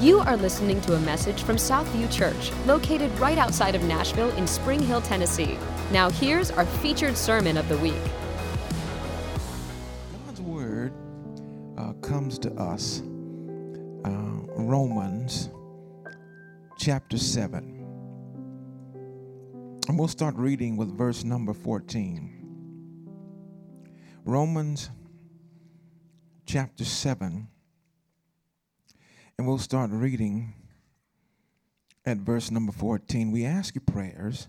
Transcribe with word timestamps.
You 0.00 0.20
are 0.20 0.34
listening 0.38 0.80
to 0.82 0.94
a 0.94 1.00
message 1.00 1.42
from 1.42 1.56
Southview 1.56 2.10
Church, 2.10 2.52
located 2.64 3.10
right 3.18 3.36
outside 3.36 3.74
of 3.74 3.82
Nashville 3.82 4.30
in 4.38 4.46
Spring 4.46 4.80
Hill, 4.80 5.02
Tennessee. 5.02 5.58
Now, 5.92 6.08
here's 6.08 6.50
our 6.50 6.64
featured 6.64 7.18
sermon 7.18 7.58
of 7.58 7.68
the 7.68 7.76
week. 7.76 8.00
God's 10.24 10.40
word 10.40 10.94
uh, 11.76 11.92
comes 12.00 12.38
to 12.38 12.50
us, 12.54 13.02
uh, 14.06 14.10
Romans 14.56 15.50
chapter 16.78 17.18
7. 17.18 17.76
And 19.86 19.98
we'll 19.98 20.08
start 20.08 20.34
reading 20.36 20.78
with 20.78 20.96
verse 20.96 21.24
number 21.24 21.52
14. 21.52 22.38
Romans 24.24 24.88
chapter 26.46 26.86
7 26.86 27.49
and 29.40 29.48
we'll 29.48 29.56
start 29.56 29.88
reading 29.90 30.52
at 32.04 32.18
verse 32.18 32.50
number 32.50 32.72
14. 32.72 33.32
We 33.32 33.46
ask 33.46 33.74
you 33.74 33.80
prayers 33.80 34.48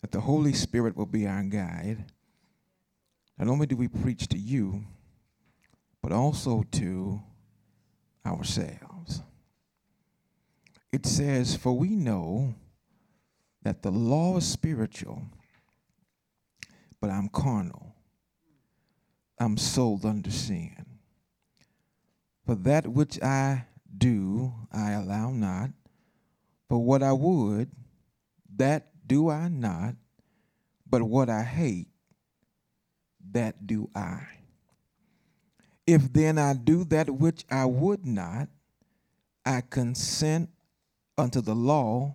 that 0.00 0.10
the 0.10 0.22
Holy 0.22 0.54
Spirit 0.54 0.96
will 0.96 1.04
be 1.04 1.26
our 1.26 1.42
guide. 1.42 2.06
Not 3.36 3.48
only 3.48 3.66
do 3.66 3.76
we 3.76 3.88
preach 3.88 4.26
to 4.28 4.38
you, 4.38 4.84
but 6.00 6.12
also 6.12 6.64
to 6.70 7.20
ourselves. 8.24 9.20
It 10.90 11.04
says, 11.04 11.54
For 11.54 11.74
we 11.76 11.90
know 11.90 12.54
that 13.62 13.82
the 13.82 13.90
law 13.90 14.38
is 14.38 14.46
spiritual, 14.46 15.24
but 17.02 17.10
I'm 17.10 17.28
carnal. 17.28 17.94
I'm 19.38 19.58
sold 19.58 20.06
under 20.06 20.30
sin. 20.30 20.86
For 22.46 22.54
that 22.54 22.88
which 22.88 23.20
I 23.22 23.66
do 23.96 24.52
I 24.72 24.92
allow 24.92 25.30
not, 25.30 25.70
but 26.68 26.78
what 26.78 27.02
I 27.02 27.12
would, 27.12 27.70
that 28.56 28.88
do 29.06 29.30
I 29.30 29.48
not, 29.48 29.94
but 30.88 31.02
what 31.02 31.28
I 31.28 31.42
hate, 31.42 31.88
that 33.32 33.66
do 33.66 33.90
I. 33.94 34.20
If 35.86 36.12
then 36.12 36.38
I 36.38 36.54
do 36.54 36.84
that 36.84 37.10
which 37.10 37.44
I 37.50 37.64
would 37.64 38.06
not, 38.06 38.48
I 39.44 39.62
consent 39.62 40.50
unto 41.18 41.40
the 41.40 41.54
law, 41.54 42.14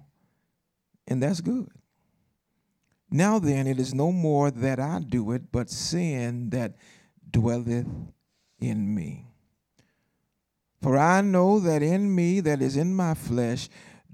and 1.08 1.22
that's 1.22 1.42
good. 1.42 1.70
Now 3.12 3.40
then, 3.40 3.68
it 3.68 3.80
is 3.80 3.94
no 3.94 4.12
more 4.12 4.52
that 4.52 4.80
I 4.80 5.00
do 5.00 5.32
it, 5.32 5.52
but 5.52 5.70
sin 5.70 6.50
that 6.50 6.76
dwelleth 7.30 7.88
in 8.60 8.96
me. 8.96 9.26
For 10.86 11.00
I 11.00 11.22
know 11.22 11.60
that 11.62 11.82
in 11.82 12.14
me, 12.14 12.42
that 12.42 12.62
is 12.62 12.78
in 12.78 12.94
my 12.94 13.16
flesh, 13.16 13.70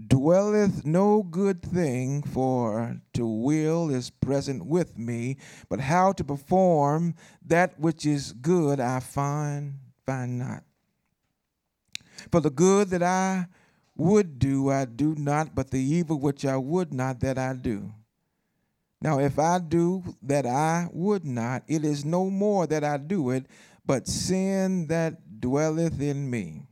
dwelleth 0.07 0.85
no 0.85 1.21
good 1.21 1.61
thing, 1.61 2.23
for 2.23 2.95
to 3.11 3.27
will 3.27 3.89
is 3.89 4.09
present 4.09 4.65
with 4.65 4.97
me, 4.97 5.35
but 5.67 5.81
how 5.81 6.13
to 6.13 6.23
perform 6.23 7.15
that 7.45 7.77
which 7.77 8.05
is 8.05 8.31
good 8.31 8.79
I 8.79 9.01
find 9.01 9.79
find 10.05 10.39
not. 10.39 10.63
For 12.31 12.39
the 12.39 12.49
good 12.49 12.87
that 12.91 13.03
I 13.03 13.47
would 13.97 14.39
do, 14.39 14.69
I 14.69 14.85
do 14.85 15.13
not, 15.15 15.53
but 15.53 15.71
the 15.71 15.81
evil 15.81 16.21
which 16.21 16.45
I 16.45 16.55
would 16.55 16.93
not, 16.93 17.19
that 17.19 17.37
I 17.37 17.51
do. 17.51 17.91
Now, 19.01 19.19
if 19.19 19.37
I 19.37 19.59
do 19.59 20.03
that 20.21 20.45
I 20.45 20.87
would 20.93 21.25
not, 21.25 21.63
it 21.67 21.83
is 21.83 22.05
no 22.05 22.29
more 22.29 22.65
that 22.67 22.85
I 22.85 22.95
do 22.95 23.31
it, 23.31 23.47
but 23.85 24.07
sin 24.07 24.87
that 24.87 25.17
dwelleth 25.41 25.99
in 25.99 26.29
me. 26.29 26.67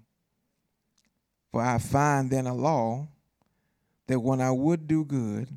For 1.51 1.61
I 1.61 1.79
find 1.79 2.29
then 2.29 2.47
a 2.47 2.53
law 2.53 3.07
that 4.07 4.19
when 4.19 4.39
I 4.39 4.51
would 4.51 4.87
do 4.87 5.03
good, 5.03 5.49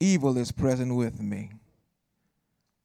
evil 0.00 0.38
is 0.38 0.52
present 0.52 0.94
with 0.94 1.20
me. 1.20 1.52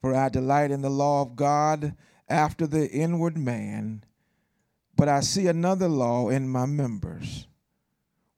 For 0.01 0.15
I 0.15 0.29
delight 0.29 0.71
in 0.71 0.81
the 0.81 0.89
law 0.89 1.21
of 1.21 1.35
God 1.35 1.95
after 2.27 2.65
the 2.65 2.89
inward 2.89 3.37
man, 3.37 4.03
but 4.95 5.07
I 5.07 5.19
see 5.19 5.47
another 5.47 5.87
law 5.87 6.29
in 6.29 6.49
my 6.49 6.65
members 6.65 7.47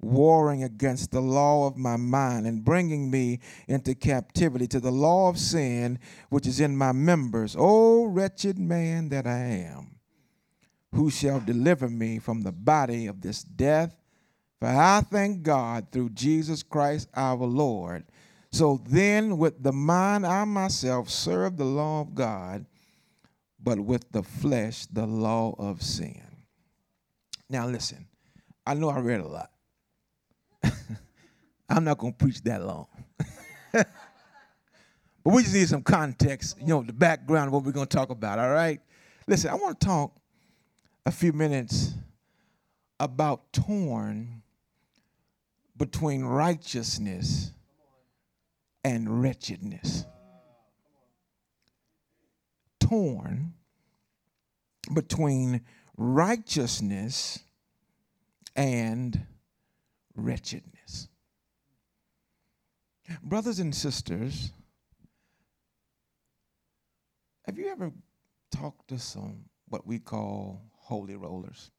warring 0.03 0.63
against 0.63 1.11
the 1.11 1.21
law 1.21 1.65
of 1.65 1.77
my 1.77 1.95
mind 1.95 2.45
and 2.45 2.63
bringing 2.63 3.09
me 3.09 3.39
into 3.67 3.95
captivity 3.95 4.67
to 4.67 4.79
the 4.79 4.91
law 4.91 5.29
of 5.29 5.39
sin 5.39 5.97
which 6.29 6.45
is 6.45 6.59
in 6.59 6.75
my 6.75 6.91
members. 6.91 7.55
O 7.57 8.05
wretched 8.05 8.59
man 8.59 9.09
that 9.09 9.25
I 9.25 9.37
am, 9.37 9.95
who 10.93 11.09
shall 11.09 11.39
deliver 11.39 11.89
me 11.89 12.19
from 12.19 12.41
the 12.41 12.51
body 12.51 13.07
of 13.07 13.21
this 13.21 13.43
death? 13.43 13.95
For 14.59 14.67
I 14.67 15.01
thank 15.01 15.43
God 15.43 15.87
through 15.91 16.11
Jesus 16.11 16.63
Christ 16.63 17.09
our 17.15 17.35
Lord. 17.35 18.05
So 18.51 18.81
then, 18.87 19.37
with 19.37 19.61
the 19.63 19.71
mind, 19.73 20.25
I 20.25 20.45
myself 20.45 21.09
serve 21.09 21.57
the 21.57 21.65
law 21.65 22.01
of 22.01 22.13
God, 22.13 22.65
but 23.59 23.79
with 23.79 24.11
the 24.11 24.21
flesh, 24.21 24.85
the 24.85 25.07
law 25.07 25.55
of 25.57 25.81
sin. 25.81 26.21
Now, 27.49 27.67
listen, 27.67 28.07
I 28.65 28.75
know 28.75 28.89
I 28.89 28.99
read 28.99 29.21
a 29.21 29.27
lot. 29.27 29.49
I'm 31.69 31.83
not 31.83 31.97
going 31.97 32.13
to 32.13 32.17
preach 32.17 32.41
that 32.43 32.63
long. 32.63 32.87
but 33.71 33.87
we 35.25 35.41
just 35.41 35.55
need 35.55 35.67
some 35.67 35.81
context, 35.81 36.57
you 36.59 36.67
know, 36.67 36.83
the 36.83 36.93
background 36.93 37.47
of 37.47 37.53
what 37.53 37.63
we're 37.63 37.71
going 37.71 37.87
to 37.87 37.97
talk 37.97 38.11
about, 38.11 38.37
all 38.37 38.51
right? 38.51 38.79
Listen, 39.27 39.49
I 39.49 39.55
want 39.55 39.79
to 39.79 39.85
talk 39.85 40.13
a 41.05 41.11
few 41.11 41.33
minutes 41.33 41.93
about 42.99 43.51
torn 43.51 44.41
between 45.75 46.23
righteousness 46.23 47.51
and 48.83 49.21
wretchedness. 49.21 50.05
Torn 52.79 53.53
between 54.93 55.61
righteousness 55.97 57.39
and 58.55 59.25
wretchedness. 60.15 61.09
Brothers 63.21 63.59
and 63.59 63.75
sisters, 63.75 64.51
have 67.45 67.57
you 67.57 67.67
ever 67.69 67.91
talked 68.51 68.87
to 68.89 68.99
some 68.99 69.45
what 69.67 69.85
we 69.85 69.99
call 69.99 70.61
holy 70.83 71.15
rollers? 71.15 71.71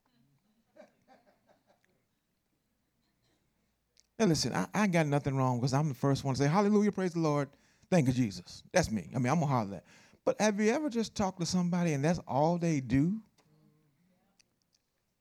Now 4.19 4.27
listen, 4.27 4.55
I, 4.55 4.67
I 4.75 4.87
got 4.87 5.07
nothing 5.07 5.37
wrong 5.37 5.59
because 5.59 5.75
I'm 5.75 5.89
the 5.89 5.95
first 5.95 6.25
one 6.25 6.35
to 6.35 6.43
say, 6.43 6.49
Hallelujah, 6.49 6.93
praise 6.93 7.13
the 7.13 7.21
Lord. 7.21 7.49
Thank 7.91 8.07
you, 8.07 8.13
Jesus. 8.13 8.63
That's 8.73 8.91
me. 8.91 9.11
I 9.15 9.19
mean, 9.19 9.33
I'm 9.33 9.41
gonna 9.41 9.47
holler 9.47 9.71
that. 9.71 9.85
But 10.25 10.41
have 10.41 10.59
you 10.61 10.71
ever 10.73 10.89
just 10.89 11.15
talked 11.15 11.41
to 11.41 11.47
somebody 11.47 11.93
and 11.93 12.05
that's 12.05 12.21
all 12.27 12.59
they 12.59 12.81
do? 12.81 13.21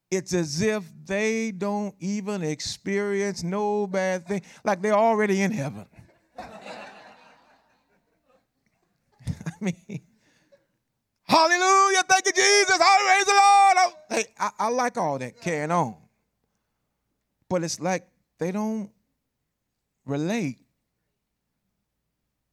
It's 0.10 0.34
as 0.34 0.62
if 0.62 0.84
they 1.06 1.52
don't 1.52 1.96
even 2.00 2.44
experience 2.44 3.44
no 3.44 3.88
bad 3.88 4.28
thing, 4.28 4.44
like 4.64 4.82
they're 4.82 4.94
already 4.94 5.42
in 5.42 5.52
heaven. 5.52 5.88
I 6.38 6.46
mean, 9.60 10.02
hallelujah, 11.34 12.04
thank 12.08 12.26
you, 12.26 12.32
Jesus, 12.32 12.78
praise 12.78 13.26
the 13.26 13.32
Lord. 13.34 13.78
Oh, 13.78 13.94
hey, 14.10 14.26
I, 14.40 14.50
I 14.60 14.70
like 14.70 14.98
all 14.98 15.18
that 15.18 15.42
carrying 15.42 15.72
on. 15.72 15.96
But 17.50 17.64
it's 17.64 17.80
like 17.80 18.08
they 18.40 18.52
don't 18.52 18.90
relate 20.06 20.60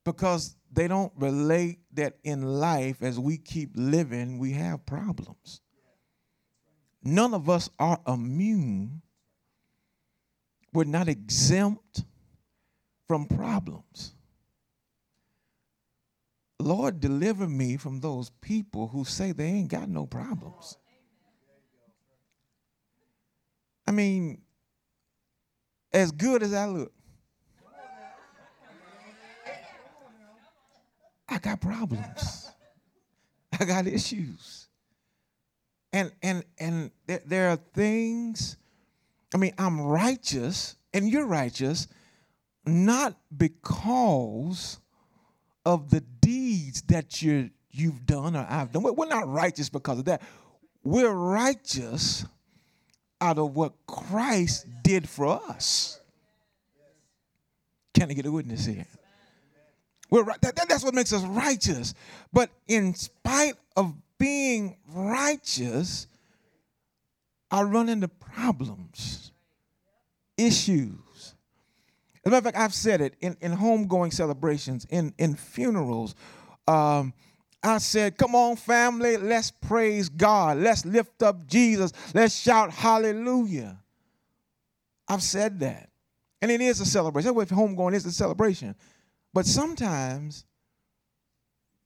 because 0.05 0.57
they 0.73 0.89
don't 0.89 1.13
relate 1.17 1.79
that 1.95 2.19
in 2.25 2.43
life 2.43 3.03
as 3.03 3.19
we 3.19 3.37
keep 3.37 3.71
living, 3.75 4.39
we 4.39 4.53
have 4.53 4.87
problems. 4.87 5.61
None 7.03 7.35
of 7.35 7.49
us 7.49 7.71
are 7.79 7.99
immune. 8.07 9.03
We're 10.73 10.85
not 10.85 11.09
exempt 11.09 12.05
from 13.09 13.27
problems. 13.27 14.15
Lord, 16.61 17.01
deliver 17.01 17.49
me 17.49 17.77
from 17.77 18.01
those 18.01 18.31
people 18.41 18.89
who 18.89 19.05
say 19.05 19.33
they 19.33 19.47
ain't 19.47 19.69
got 19.69 19.89
no 19.89 20.07
problems. 20.07 20.77
I 23.87 23.93
mean, 23.93 24.43
as 25.93 26.13
good 26.13 26.43
as 26.43 26.55
I 26.55 26.67
look, 26.67 26.93
I 31.29 31.39
got 31.39 31.61
problems. 31.61 32.51
I 33.59 33.65
got 33.65 33.87
issues. 33.87 34.69
And 35.93 36.13
and 36.23 36.45
and 36.59 36.91
there, 37.07 37.23
there 37.27 37.51
are 37.51 37.57
things, 37.57 38.57
I 39.35 39.39
mean, 39.39 39.53
I'm 39.59 39.81
righteous 39.81 40.77
and 40.95 41.09
you're 41.09 41.27
righteous, 41.27 41.89
not 42.65 43.17
because 43.37 44.79
of 45.65 45.91
the 45.91 46.01
deeds 46.31 46.83
that 46.83 47.23
you 47.23 47.51
you've 47.73 48.07
done 48.07 48.37
or 48.37 48.47
I've 48.49 48.71
done. 48.73 48.83
We're 48.83 49.09
not 49.09 49.29
righteous 49.29 49.69
because 49.69 49.99
of 49.99 50.05
that. 50.07 50.23
We're 50.83 51.13
righteous 51.13 52.25
out 53.21 53.39
of 53.39 53.55
what 53.55 53.73
Christ 53.87 54.67
did 54.83 55.09
for 55.09 55.27
us. 55.49 56.01
Can 57.95 58.11
I 58.11 58.15
get 58.15 58.27
a 58.27 58.33
witness 58.33 58.65
here? 58.65 58.87
We're, 60.11 60.25
that, 60.25 60.57
that's 60.69 60.85
what 60.85 60.95
makes 60.95 61.13
us 61.13 61.23
righteous. 61.23 61.95
But 62.33 62.51
in 62.67 62.95
spite 62.95 63.55
of 63.77 63.95
being 64.19 64.77
righteous, 64.93 66.07
I 67.51 67.63
run 67.63 67.89
into 67.89 68.09
problems, 68.09 69.33
issues. 70.37 70.99
As 72.25 72.29
a 72.29 72.31
matter 72.31 72.39
of 72.39 72.45
fact, 72.45 72.57
I've 72.59 72.75
said 72.75 73.01
it 73.01 73.15
in, 73.21 73.37
in 73.41 73.53
homegoing 73.53 74.13
celebrations, 74.13 74.87
in, 74.91 75.15
in 75.19 75.35
funerals. 75.35 76.15
Um, 76.69 77.15
I 77.63 77.79
said, 77.79 78.17
Come 78.17 78.35
on, 78.35 78.57
family, 78.57 79.17
let's 79.17 79.51
praise 79.51 80.09
God. 80.09 80.59
Let's 80.59 80.85
lift 80.85 81.23
up 81.23 81.47
Jesus. 81.47 81.93
Let's 82.15 82.37
shout 82.37 82.71
hallelujah. 82.71 83.79
I've 85.09 85.23
said 85.23 85.61
that. 85.61 85.91
And 86.43 86.51
it 86.51 86.61
is 86.61 86.81
a 86.81 86.87
celebration. 86.87 87.35
That's 87.35 87.37
what 87.37 87.59
homegoing 87.59 87.95
is 87.95 88.07
a 88.07 88.13
celebration. 88.13 88.75
But 89.33 89.47
sometimes 89.47 90.45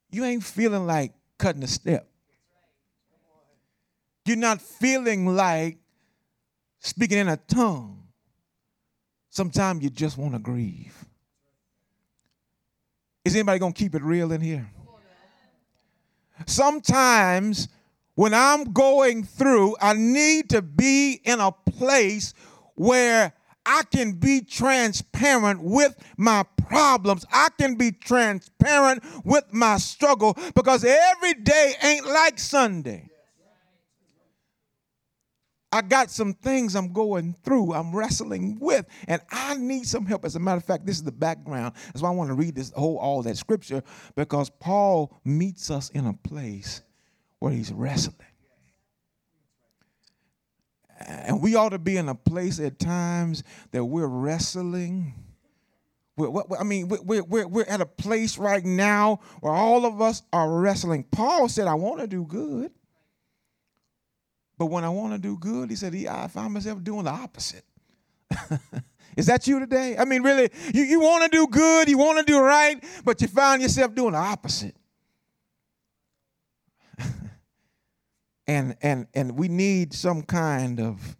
you 0.09 0.23
ain't 0.23 0.43
feeling 0.43 0.85
like 0.85 1.13
cutting 1.37 1.63
a 1.63 1.67
step. 1.67 2.07
You're 4.25 4.37
not 4.37 4.61
feeling 4.61 5.27
like 5.27 5.77
speaking 6.79 7.19
in 7.19 7.27
a 7.27 7.37
tongue. 7.37 7.94
Sometimes 9.35 9.83
you 9.83 9.89
just 9.89 10.17
want 10.17 10.31
to 10.31 10.39
grieve. 10.39 10.95
Is 13.25 13.35
anybody 13.35 13.59
going 13.59 13.73
to 13.73 13.77
keep 13.77 13.93
it 13.93 14.01
real 14.01 14.31
in 14.31 14.39
here? 14.39 14.65
Sometimes 16.45 17.67
when 18.13 18.33
I'm 18.33 18.71
going 18.71 19.25
through, 19.25 19.75
I 19.81 19.91
need 19.91 20.51
to 20.51 20.61
be 20.61 21.19
in 21.25 21.41
a 21.41 21.51
place 21.51 22.33
where 22.75 23.33
I 23.65 23.81
can 23.91 24.13
be 24.13 24.39
transparent 24.39 25.61
with 25.61 25.97
my 26.15 26.45
problems. 26.69 27.25
I 27.29 27.49
can 27.59 27.75
be 27.75 27.91
transparent 27.91 29.03
with 29.25 29.51
my 29.51 29.79
struggle 29.79 30.37
because 30.55 30.85
every 30.85 31.33
day 31.33 31.73
ain't 31.83 32.07
like 32.07 32.39
Sunday. 32.39 33.09
I 35.75 35.81
got 35.81 36.09
some 36.09 36.33
things 36.33 36.73
I'm 36.73 36.93
going 36.93 37.35
through, 37.43 37.73
I'm 37.73 37.93
wrestling 37.93 38.57
with, 38.61 38.85
and 39.09 39.21
I 39.29 39.55
need 39.55 39.85
some 39.85 40.05
help. 40.05 40.23
As 40.23 40.37
a 40.37 40.39
matter 40.39 40.57
of 40.57 40.63
fact, 40.63 40.85
this 40.85 40.95
is 40.95 41.03
the 41.03 41.11
background. 41.11 41.75
That's 41.87 42.01
why 42.01 42.09
I 42.09 42.13
want 42.13 42.29
to 42.29 42.33
read 42.33 42.55
this 42.55 42.71
whole 42.73 42.97
all 42.97 43.21
that 43.23 43.35
scripture 43.35 43.83
because 44.15 44.49
Paul 44.49 45.19
meets 45.25 45.69
us 45.69 45.89
in 45.89 46.05
a 46.05 46.13
place 46.13 46.81
where 47.39 47.51
he's 47.51 47.73
wrestling. 47.73 48.15
And 50.97 51.43
we 51.43 51.55
ought 51.55 51.69
to 51.69 51.79
be 51.79 51.97
in 51.97 52.07
a 52.07 52.15
place 52.15 52.57
at 52.61 52.79
times 52.79 53.43
that 53.71 53.83
we're 53.83 54.07
wrestling. 54.07 55.13
We're, 56.15 56.41
I 56.57 56.63
mean, 56.63 56.87
we're, 56.87 57.21
we're, 57.21 57.47
we're 57.47 57.65
at 57.65 57.81
a 57.81 57.85
place 57.85 58.37
right 58.37 58.63
now 58.63 59.19
where 59.41 59.51
all 59.51 59.85
of 59.85 60.01
us 60.01 60.23
are 60.31 60.49
wrestling. 60.49 61.03
Paul 61.11 61.49
said, 61.49 61.67
I 61.67 61.73
want 61.73 61.99
to 61.99 62.07
do 62.07 62.23
good. 62.23 62.71
But 64.57 64.67
when 64.67 64.83
I 64.83 64.89
want 64.89 65.13
to 65.13 65.19
do 65.19 65.37
good, 65.37 65.69
he 65.69 65.75
said, 65.75 65.93
yeah, 65.93 66.23
I 66.23 66.27
find 66.27 66.53
myself 66.53 66.83
doing 66.83 67.03
the 67.03 67.11
opposite. 67.11 67.65
Is 69.17 69.27
that 69.27 69.47
you 69.47 69.59
today? 69.59 69.97
I 69.97 70.05
mean, 70.05 70.23
really, 70.23 70.49
you, 70.73 70.83
you 70.83 70.99
want 70.99 71.23
to 71.23 71.29
do 71.29 71.47
good, 71.47 71.87
you 71.87 71.97
want 71.97 72.19
to 72.19 72.25
do 72.25 72.39
right, 72.39 72.83
but 73.03 73.21
you 73.21 73.27
find 73.27 73.61
yourself 73.61 73.95
doing 73.95 74.11
the 74.11 74.17
opposite. 74.17 74.75
and 78.47 78.75
and 78.81 79.07
and 79.13 79.37
we 79.37 79.47
need 79.47 79.93
some 79.93 80.21
kind 80.21 80.79
of 80.81 81.15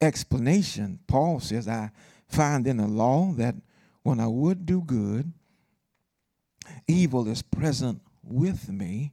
explanation. 0.00 1.00
Paul 1.06 1.40
says, 1.40 1.68
I 1.68 1.90
find 2.28 2.66
in 2.66 2.78
the 2.78 2.86
law 2.86 3.32
that 3.36 3.56
when 4.02 4.20
I 4.20 4.26
would 4.26 4.64
do 4.64 4.80
good, 4.80 5.32
evil 6.88 7.28
is 7.28 7.42
present 7.42 8.00
with 8.22 8.70
me. 8.70 9.12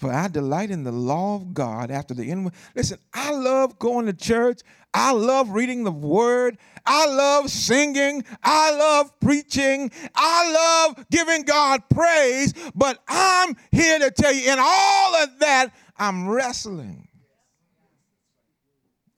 For 0.00 0.10
I 0.10 0.28
delight 0.28 0.70
in 0.70 0.82
the 0.82 0.92
law 0.92 1.36
of 1.36 1.52
God 1.52 1.90
after 1.90 2.14
the 2.14 2.30
end. 2.30 2.50
Listen, 2.74 2.96
I 3.12 3.32
love 3.32 3.78
going 3.78 4.06
to 4.06 4.14
church. 4.14 4.62
I 4.94 5.12
love 5.12 5.50
reading 5.50 5.84
the 5.84 5.92
word. 5.92 6.56
I 6.86 7.04
love 7.04 7.50
singing. 7.50 8.24
I 8.42 8.70
love 8.70 9.20
preaching. 9.20 9.92
I 10.14 10.86
love 10.96 11.04
giving 11.10 11.42
God 11.42 11.82
praise. 11.90 12.54
But 12.74 12.98
I'm 13.08 13.54
here 13.72 13.98
to 13.98 14.10
tell 14.10 14.32
you, 14.32 14.50
in 14.50 14.58
all 14.58 15.16
of 15.16 15.38
that, 15.40 15.68
I'm 15.98 16.30
wrestling. 16.30 17.06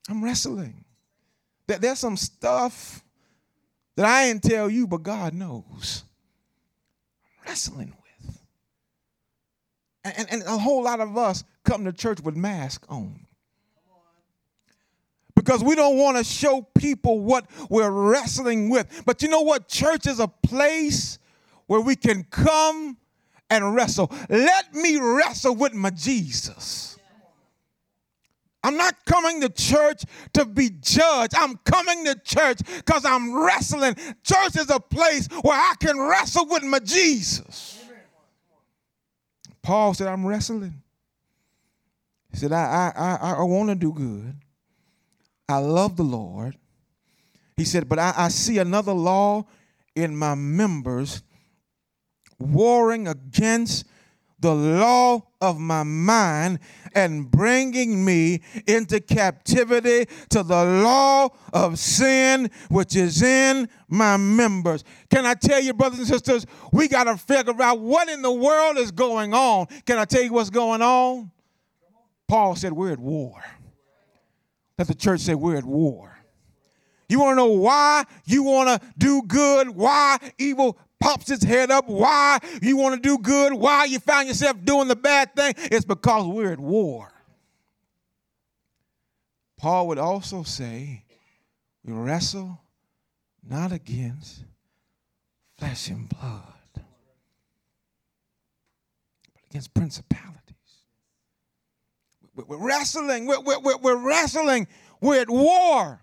I'm 0.09 0.21
wrestling. 0.21 0.83
That 1.67 1.79
there's 1.79 1.99
some 1.99 2.17
stuff 2.17 3.01
that 3.95 4.05
I 4.05 4.25
ain't 4.25 4.43
tell 4.43 4.69
you, 4.69 4.85
but 4.85 5.01
God 5.01 5.33
knows. 5.33 6.03
I'm 7.39 7.47
wrestling 7.47 7.95
and, 10.03 10.27
and 10.31 10.43
a 10.43 10.57
whole 10.57 10.83
lot 10.83 10.99
of 10.99 11.17
us 11.17 11.43
come 11.63 11.85
to 11.85 11.93
church 11.93 12.21
with 12.21 12.35
masks 12.35 12.87
on. 12.89 13.25
Because 15.35 15.63
we 15.63 15.75
don't 15.75 15.97
want 15.97 16.17
to 16.17 16.23
show 16.23 16.61
people 16.75 17.19
what 17.21 17.45
we're 17.69 17.89
wrestling 17.89 18.69
with. 18.69 19.03
But 19.05 19.21
you 19.21 19.29
know 19.29 19.41
what? 19.41 19.67
Church 19.67 20.05
is 20.05 20.19
a 20.19 20.27
place 20.27 21.17
where 21.65 21.81
we 21.81 21.95
can 21.95 22.23
come 22.29 22.97
and 23.49 23.73
wrestle. 23.75 24.11
Let 24.29 24.73
me 24.73 24.97
wrestle 24.97 25.55
with 25.55 25.73
my 25.73 25.89
Jesus. 25.89 26.97
I'm 28.63 28.77
not 28.77 28.95
coming 29.05 29.41
to 29.41 29.49
church 29.49 30.03
to 30.33 30.45
be 30.45 30.69
judged. 30.69 31.33
I'm 31.35 31.57
coming 31.65 32.05
to 32.05 32.15
church 32.23 32.59
because 32.77 33.03
I'm 33.03 33.35
wrestling. 33.35 33.95
Church 34.23 34.55
is 34.57 34.69
a 34.69 34.79
place 34.79 35.27
where 35.41 35.57
I 35.57 35.73
can 35.79 35.99
wrestle 35.99 36.47
with 36.47 36.63
my 36.63 36.79
Jesus. 36.79 37.72
Paul 39.63 39.93
said, 39.93 40.07
I'm 40.07 40.25
wrestling. 40.25 40.83
He 42.29 42.37
said, 42.37 42.51
I, 42.51 42.91
I, 42.95 43.15
I, 43.15 43.33
I 43.33 43.43
want 43.43 43.69
to 43.69 43.75
do 43.75 43.93
good. 43.93 44.35
I 45.47 45.57
love 45.57 45.95
the 45.95 46.03
Lord. 46.03 46.57
He 47.57 47.63
said, 47.63 47.87
but 47.87 47.97
I, 47.97 48.13
I 48.15 48.27
see 48.27 48.57
another 48.57 48.93
law 48.93 49.45
in 49.95 50.15
my 50.15 50.35
members 50.35 51.23
warring 52.39 53.07
against 53.07 53.85
the 54.43 54.53
law 54.53 55.21
of 55.39 55.57
my 55.57 55.83
mind 55.83 56.59
and 56.93 57.31
bringing 57.31 58.03
me 58.03 58.41
into 58.67 58.99
captivity 58.99 60.05
to 60.29 60.43
the 60.43 60.65
law 60.65 61.29
of 61.53 61.79
sin 61.79 62.51
which 62.69 62.95
is 62.97 63.23
in 63.23 63.69
my 63.87 64.17
members. 64.17 64.83
Can 65.09 65.25
I 65.25 65.33
tell 65.33 65.61
you, 65.61 65.73
brothers 65.73 65.99
and 65.99 66.07
sisters, 66.09 66.45
we 66.73 66.89
got 66.89 67.05
to 67.05 67.15
figure 67.15 67.59
out 67.61 67.79
what 67.79 68.09
in 68.09 68.21
the 68.21 68.31
world 68.31 68.77
is 68.77 68.91
going 68.91 69.33
on. 69.33 69.67
Can 69.85 69.97
I 69.97 70.03
tell 70.03 70.21
you 70.21 70.33
what's 70.33 70.49
going 70.49 70.81
on? 70.81 71.31
Paul 72.27 72.57
said, 72.57 72.73
We're 72.73 72.91
at 72.91 72.99
war. 72.99 73.41
Let 74.77 74.89
the 74.89 74.93
church 74.93 75.21
say, 75.21 75.35
We're 75.35 75.55
at 75.55 75.63
war. 75.63 76.17
You 77.07 77.19
want 77.19 77.33
to 77.33 77.35
know 77.35 77.47
why 77.47 78.03
you 78.25 78.43
want 78.43 78.81
to 78.81 78.87
do 78.97 79.21
good, 79.21 79.69
why 79.69 80.17
evil 80.37 80.77
pops 81.03 81.29
its 81.29 81.43
head 81.43 81.69
up, 81.69 81.89
why 81.89 82.39
you 82.61 82.77
want 82.77 82.95
to 82.95 83.01
do 83.01 83.17
good, 83.17 83.53
why 83.53 83.83
you 83.83 83.99
find 83.99 84.29
yourself 84.29 84.55
doing 84.63 84.87
the 84.87 84.95
bad 84.95 85.35
thing, 85.35 85.53
it's 85.57 85.83
because 85.83 86.25
we're 86.25 86.53
at 86.53 86.59
war. 86.59 87.11
Paul 89.57 89.89
would 89.89 89.97
also 89.97 90.43
say, 90.43 91.03
we 91.83 91.91
wrestle 91.91 92.61
not 93.45 93.73
against 93.73 94.45
flesh 95.57 95.89
and 95.89 96.07
blood, 96.07 96.43
but 96.73 96.83
against 99.49 99.73
principalities. 99.73 100.39
We're 102.33 102.65
wrestling, 102.65 103.27
we're, 103.27 103.41
we're, 103.41 103.77
we're 103.77 104.07
wrestling, 104.07 104.69
we're 105.01 105.19
at 105.19 105.29
war. 105.29 105.99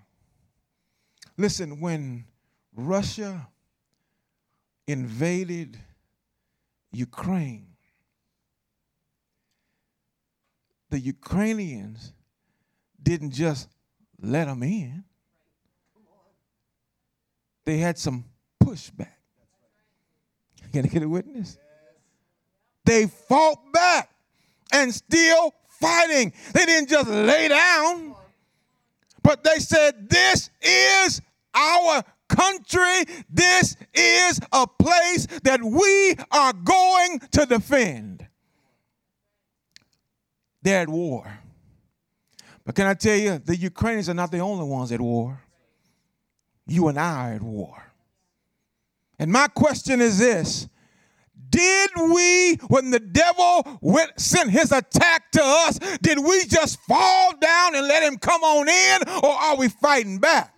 Listen, 1.38 1.80
when 1.80 2.26
Russia 2.74 3.48
invaded 4.90 5.78
Ukraine, 6.92 7.66
the 10.90 10.98
Ukrainians 10.98 12.12
didn't 13.02 13.30
just 13.30 13.68
let 14.20 14.46
them 14.46 14.62
in, 14.62 15.04
they 17.64 17.78
had 17.78 17.98
some 17.98 18.24
pushback. 18.62 19.14
Can 20.72 20.84
I 20.84 20.88
get 20.88 21.02
a 21.02 21.08
witness? 21.08 21.58
They 22.84 23.06
fought 23.06 23.72
back 23.72 24.10
and 24.72 24.92
still 24.92 25.54
fighting. 25.68 26.32
They 26.52 26.66
didn't 26.66 26.88
just 26.88 27.08
lay 27.08 27.48
down, 27.48 28.14
but 29.22 29.44
they 29.44 29.58
said, 29.58 30.08
This 30.08 30.50
is 30.60 31.22
our 31.54 32.02
country. 32.30 33.04
This 33.28 33.76
is 33.92 34.40
a 34.52 34.66
place 34.66 35.26
that 35.42 35.62
we 35.62 36.14
are 36.30 36.52
going 36.52 37.20
to 37.32 37.46
defend. 37.46 38.26
They're 40.62 40.82
at 40.82 40.88
war. 40.88 41.40
But 42.64 42.74
can 42.74 42.86
I 42.86 42.94
tell 42.94 43.16
you, 43.16 43.38
the 43.38 43.56
Ukrainians 43.56 44.08
are 44.08 44.14
not 44.14 44.30
the 44.30 44.38
only 44.38 44.64
ones 44.64 44.92
at 44.92 45.00
war. 45.00 45.42
You 46.66 46.88
and 46.88 46.98
I 46.98 47.30
are 47.30 47.34
at 47.34 47.42
war. 47.42 47.92
And 49.18 49.32
my 49.32 49.48
question 49.48 50.00
is 50.00 50.18
this 50.18 50.68
did 51.50 51.90
we, 51.96 52.54
when 52.68 52.90
the 52.90 53.00
devil 53.00 53.66
went, 53.80 54.18
sent 54.20 54.50
his 54.50 54.70
attack 54.70 55.32
to 55.32 55.42
us, 55.42 55.78
did 56.00 56.18
we 56.18 56.44
just 56.46 56.78
fall 56.82 57.34
down 57.40 57.74
and 57.74 57.88
let 57.88 58.02
him 58.02 58.18
come 58.18 58.42
on 58.42 58.68
in, 58.68 59.08
or 59.24 59.30
are 59.30 59.56
we 59.56 59.68
fighting 59.68 60.18
back? 60.18 60.54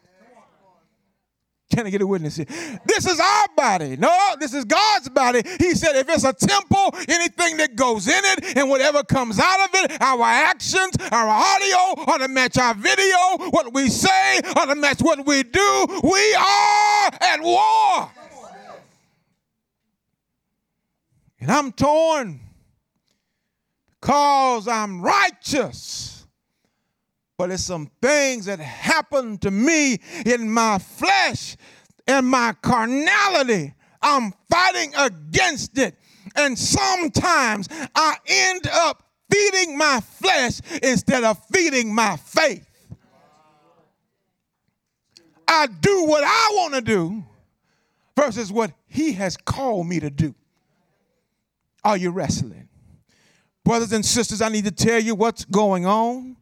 Can 1.72 1.86
I 1.86 1.90
get 1.90 2.02
a 2.02 2.06
witness 2.06 2.36
here? 2.36 2.46
This 2.84 3.06
is 3.06 3.18
our 3.18 3.46
body. 3.56 3.96
No, 3.96 4.14
this 4.38 4.52
is 4.52 4.66
God's 4.66 5.08
body. 5.08 5.40
He 5.58 5.74
said, 5.74 5.96
if 5.96 6.06
it's 6.08 6.24
a 6.24 6.34
temple, 6.34 6.94
anything 7.08 7.56
that 7.56 7.76
goes 7.76 8.08
in 8.08 8.20
it 8.22 8.58
and 8.58 8.68
whatever 8.68 9.02
comes 9.02 9.40
out 9.40 9.60
of 9.60 9.70
it, 9.74 10.02
our 10.02 10.22
actions, 10.22 10.94
our 11.10 11.28
audio 11.28 12.04
ought 12.06 12.18
to 12.18 12.28
match 12.28 12.58
our 12.58 12.74
video, 12.74 13.16
what 13.50 13.72
we 13.72 13.88
say 13.88 14.40
ought 14.54 14.66
to 14.66 14.74
match 14.74 15.00
what 15.00 15.24
we 15.24 15.42
do. 15.44 15.86
We 16.02 16.34
are 16.34 17.10
at 17.22 17.40
war. 17.42 18.10
And 21.40 21.50
I'm 21.50 21.72
torn 21.72 22.38
because 23.98 24.68
I'm 24.68 25.00
righteous. 25.00 26.26
But 27.38 27.50
it's 27.50 27.64
some 27.64 27.90
things 28.00 28.44
that 28.44 28.60
happen 28.60 29.38
to 29.38 29.50
me 29.50 29.98
in 30.24 30.48
my 30.48 30.78
flesh 30.78 31.56
and 32.06 32.26
my 32.26 32.54
carnality. 32.62 33.74
I'm 34.00 34.32
fighting 34.50 34.92
against 34.96 35.78
it. 35.78 35.96
And 36.36 36.58
sometimes 36.58 37.68
I 37.94 38.16
end 38.26 38.66
up 38.66 39.02
feeding 39.30 39.76
my 39.78 40.00
flesh 40.00 40.60
instead 40.82 41.24
of 41.24 41.38
feeding 41.52 41.94
my 41.94 42.16
faith. 42.16 42.68
I 45.46 45.66
do 45.66 46.04
what 46.04 46.24
I 46.24 46.48
want 46.54 46.74
to 46.74 46.80
do 46.80 47.24
versus 48.16 48.52
what 48.52 48.72
He 48.86 49.12
has 49.12 49.36
called 49.36 49.86
me 49.86 50.00
to 50.00 50.10
do. 50.10 50.34
Are 51.84 51.96
you 51.96 52.10
wrestling? 52.10 52.68
Brothers 53.64 53.92
and 53.92 54.04
sisters, 54.04 54.40
I 54.40 54.48
need 54.48 54.64
to 54.64 54.70
tell 54.70 55.00
you 55.00 55.14
what's 55.14 55.44
going 55.44 55.86
on, 55.86 56.36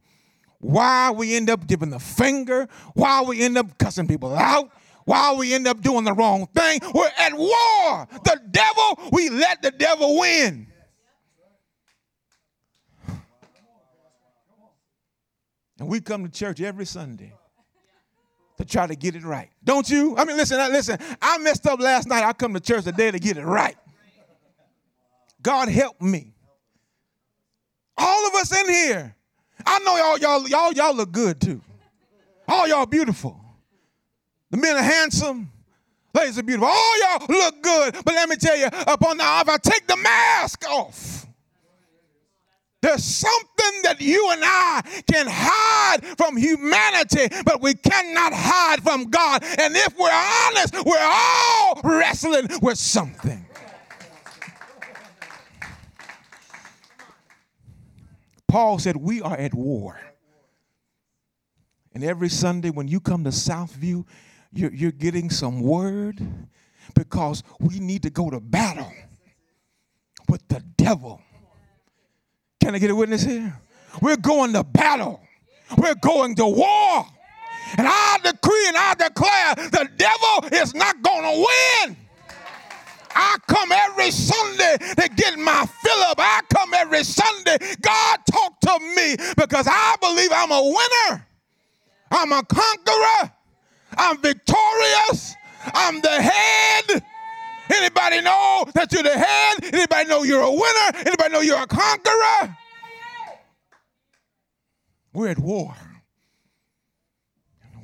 why 0.59 1.11
we 1.11 1.37
end 1.37 1.51
up 1.51 1.67
giving 1.67 1.91
the 1.91 1.99
finger, 1.99 2.69
why 2.95 3.23
we 3.23 3.43
end 3.43 3.59
up 3.59 3.79
cussing 3.79 4.07
people 4.07 4.35
out, 4.35 4.71
why 5.05 5.35
we 5.35 5.55
end 5.55 5.67
up 5.67 5.81
doing 5.81 6.05
the 6.05 6.13
wrong 6.13 6.47
thing. 6.55 6.81
We're 6.95 7.11
at 7.19 7.33
war. 7.33 8.09
The 8.25 8.41
devil, 8.51 9.11
we 9.13 9.31
let 9.31 9.63
the 9.63 9.71
devil 9.71 10.19
win. 10.19 10.67
And 15.79 15.89
we 15.89 16.01
come 16.01 16.25
to 16.25 16.31
church 16.31 16.61
every 16.61 16.85
Sunday 16.85 17.33
to 18.59 18.65
try 18.67 18.87
to 18.87 18.95
get 18.95 19.17
it 19.17 19.25
right. 19.25 19.49
Don't 19.65 19.89
you? 19.89 20.15
I 20.19 20.27
mean, 20.27 20.37
listen, 20.37 20.59
listen. 20.71 20.99
I 21.23 21.39
messed 21.39 21.67
up 21.67 21.81
last 21.81 22.07
night. 22.07 22.23
I 22.23 22.35
come 22.35 22.53
to 22.53 22.61
church 22.61 22.85
today 22.85 23.11
to 23.11 23.19
get 23.19 23.39
it 23.39 23.45
right. 23.45 23.77
God 25.43 25.71
help 25.71 26.01
me. 26.03 26.35
All 27.97 28.27
of 28.27 28.35
us 28.35 28.59
in 28.59 28.69
here. 28.69 29.17
I 29.65 29.79
know 29.81 29.97
y'all, 29.97 30.19
y'all, 30.19 30.49
y'all, 30.49 30.73
y'all 30.73 30.95
look 30.95 31.13
good 31.13 31.41
too. 31.41 31.63
All 32.47 32.69
y'all 32.69 32.87
beautiful. 32.87 33.41
The 34.51 34.57
men 34.57 34.77
are 34.77 34.83
handsome. 34.83 35.51
Ladies 36.13 36.39
are 36.39 36.43
beautiful. 36.43 36.69
All 36.69 37.01
y'all 37.01 37.27
look 37.29 37.63
good. 37.63 37.95
But 38.05 38.15
let 38.15 38.29
me 38.29 38.37
tell 38.37 38.57
you, 38.57 38.67
upon 38.67 39.17
the 39.17 39.25
I 39.25 39.59
take 39.63 39.87
the 39.87 39.97
mask 39.97 40.69
off, 40.69 41.27
there's 42.83 43.05
something 43.05 43.83
that 43.83 44.01
you 44.01 44.31
and 44.33 44.41
I 44.43 44.81
can 45.07 45.27
hide 45.29 45.99
from 46.17 46.37
humanity, 46.37 47.29
but 47.45 47.61
we 47.61 47.75
cannot 47.75 48.33
hide 48.35 48.83
from 48.83 49.11
God. 49.11 49.45
And 49.45 49.77
if 49.77 49.97
we're 49.99 50.11
honest, 50.11 50.75
we're 50.85 50.99
all 50.99 51.81
wrestling 51.85 52.49
with 52.63 52.79
something. 52.79 53.47
Paul 58.49 58.79
said, 58.81 58.97
We 58.97 59.21
are 59.23 59.37
at 59.37 59.55
war. 59.55 60.01
And 61.93 62.03
every 62.03 62.29
Sunday 62.29 62.71
when 62.71 62.89
you 62.89 62.99
come 62.99 63.25
to 63.25 63.31
Southview, 63.31 64.07
you're, 64.53 64.73
you're 64.73 64.93
getting 64.93 65.31
some 65.31 65.61
word 65.61 66.21
because 66.95 67.43
we 67.61 67.79
need 67.79 68.03
to 68.03 68.11
go 68.11 68.31
to 68.31 68.41
battle 68.41 68.93
with 70.29 70.47
the 70.49 70.61
devil. 70.77 71.21
Can 72.61 72.75
I 72.75 72.79
get 72.79 72.91
a 72.91 72.95
witness 72.95 73.23
here? 73.23 73.59
We're 74.01 74.17
going 74.17 74.53
to 74.53 74.65
battle, 74.65 75.21
we're 75.77 75.95
going 75.95 76.35
to 76.37 76.47
war. 76.47 77.07
And 77.79 77.87
I 77.89 78.19
decree 78.23 78.67
and 78.67 78.77
I 78.77 78.95
declare 78.95 79.55
the 79.71 79.89
devil 79.97 80.59
is 80.59 80.75
not 80.75 81.01
going 81.03 81.23
to 81.23 81.47
win. 81.87 81.97
I 83.15 83.37
come 83.47 83.71
every 83.71 84.11
Sunday 84.11 84.77
to 84.79 85.09
get 85.15 85.39
my 85.39 85.67
fill 85.83 85.99
up. 86.03 86.19
I 86.19 86.41
come 86.53 86.75
every 86.75 87.05
Sunday. 87.05 87.59
God 87.81 88.19
talk 88.31 88.61
to 88.61 88.79
me 88.97 89.17
because 89.37 89.67
I 89.69 89.97
believe 90.01 90.31
I'm 90.33 90.51
a 90.51 90.63
winner. 90.63 91.27
I'm 92.11 92.33
a 92.33 92.43
conqueror. 92.43 93.33
I'm 93.97 94.21
victorious. 94.21 95.35
I'm 95.75 96.01
the 96.01 96.23
head. 96.23 97.05
Anybody 97.73 98.21
know 98.21 98.65
that 98.75 98.93
you're 98.93 99.03
the 99.03 99.17
head? 99.17 99.75
Anybody 99.75 100.09
know 100.09 100.23
you're 100.23 100.43
a 100.43 100.51
winner? 100.51 101.07
Anybody 101.07 101.33
know 101.33 101.41
you're 101.41 101.63
a 101.63 101.67
conqueror? 101.67 102.57
We're 105.13 105.29
at 105.29 105.39
war. 105.39 105.75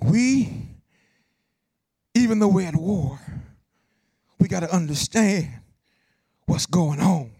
We, 0.02 0.48
even 2.14 2.38
though 2.38 2.48
we're 2.48 2.68
at 2.68 2.76
war, 2.76 3.18
we 4.38 4.48
got 4.48 4.60
to 4.60 4.72
understand 4.74 5.48
what's 6.46 6.66
going 6.66 7.00
on. 7.00 7.30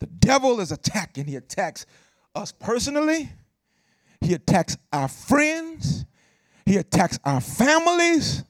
The 0.00 0.06
devil 0.06 0.60
is 0.60 0.72
attacking. 0.72 1.26
He 1.26 1.36
attacks 1.36 1.86
us 2.34 2.50
personally, 2.50 3.30
he 4.20 4.34
attacks 4.34 4.76
our 4.92 5.06
friends, 5.06 6.04
he 6.64 6.76
attacks 6.76 7.18
our 7.24 7.40
families. 7.40 8.44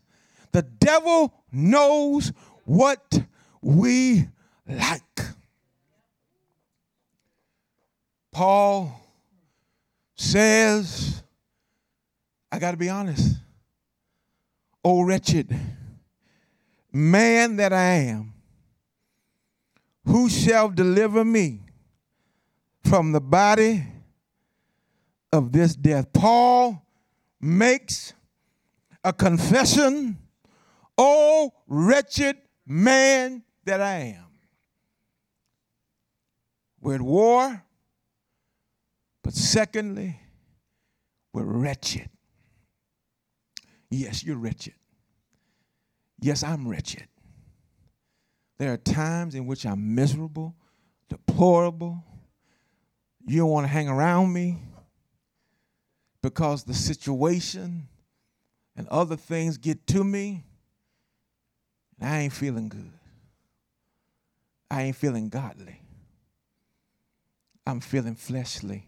The 0.52 0.62
devil 0.62 1.34
knows 1.50 2.32
what 2.64 3.22
we 3.60 4.28
like. 4.68 5.02
Paul 8.30 9.00
says, 10.16 11.22
I 12.50 12.58
got 12.58 12.72
to 12.72 12.76
be 12.76 12.88
honest. 12.88 13.36
Oh, 14.84 15.02
wretched 15.02 15.56
man 16.94 17.56
that 17.56 17.72
I 17.72 17.94
am, 17.94 18.32
who 20.06 20.28
shall 20.28 20.70
deliver 20.70 21.24
me 21.24 21.60
from 22.84 23.12
the 23.12 23.20
body 23.20 23.84
of 25.32 25.50
this 25.50 25.74
death? 25.74 26.12
Paul 26.12 26.80
makes 27.44 28.14
a 29.04 29.12
confession, 29.12 30.18
oh 30.96 31.52
wretched 31.66 32.36
man 32.66 33.42
that 33.64 33.80
I 33.80 34.16
am. 34.16 34.26
We're 36.80 36.96
at 36.96 37.02
war, 37.02 37.62
but 39.22 39.34
secondly, 39.34 40.20
we're 41.32 41.44
wretched. 41.44 42.08
Yes, 43.90 44.24
you're 44.24 44.36
wretched. 44.36 44.74
Yes, 46.20 46.42
I'm 46.42 46.66
wretched. 46.66 47.08
There 48.58 48.72
are 48.72 48.78
times 48.78 49.34
in 49.34 49.46
which 49.46 49.66
I'm 49.66 49.94
miserable, 49.94 50.54
deplorable. 51.08 52.02
You 53.26 53.38
don't 53.38 53.50
want 53.50 53.66
to 53.66 53.72
hang 53.72 53.88
around 53.88 54.32
me 54.32 54.58
because 56.24 56.64
the 56.64 56.72
situation 56.72 57.86
and 58.76 58.88
other 58.88 59.14
things 59.14 59.58
get 59.58 59.86
to 59.86 60.02
me. 60.02 60.42
And 62.00 62.08
I 62.08 62.20
ain't 62.20 62.32
feeling 62.32 62.70
good. 62.70 62.94
I 64.70 64.84
ain't 64.84 64.96
feeling 64.96 65.28
godly. 65.28 65.82
I'm 67.66 67.78
feeling 67.80 68.14
fleshly. 68.14 68.86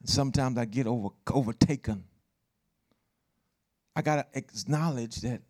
And 0.00 0.08
sometimes 0.08 0.58
I 0.58 0.64
get 0.64 0.88
over, 0.88 1.10
overtaken. 1.32 2.02
I 3.94 4.02
got 4.02 4.16
to 4.16 4.38
acknowledge 4.38 5.20
that 5.20 5.40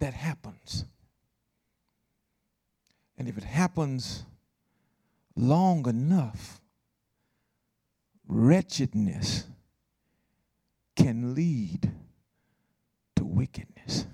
that 0.00 0.12
happens. 0.12 0.84
And 3.16 3.28
if 3.28 3.38
it 3.38 3.44
happens 3.44 4.24
long 5.36 5.88
enough, 5.88 6.57
wretchedness 8.28 9.44
can 10.94 11.34
lead 11.34 11.90
to 13.16 13.24
wickedness. 13.24 14.06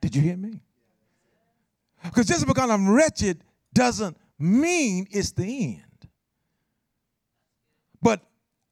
Did 0.00 0.16
you 0.16 0.22
hear 0.22 0.36
me? 0.36 0.60
Because 2.02 2.26
just 2.26 2.46
because 2.46 2.70
I'm 2.70 2.88
wretched 2.88 3.42
doesn't 3.74 4.16
mean 4.38 5.06
it's 5.10 5.32
the 5.32 5.44
end. 5.44 5.82
but 8.02 8.20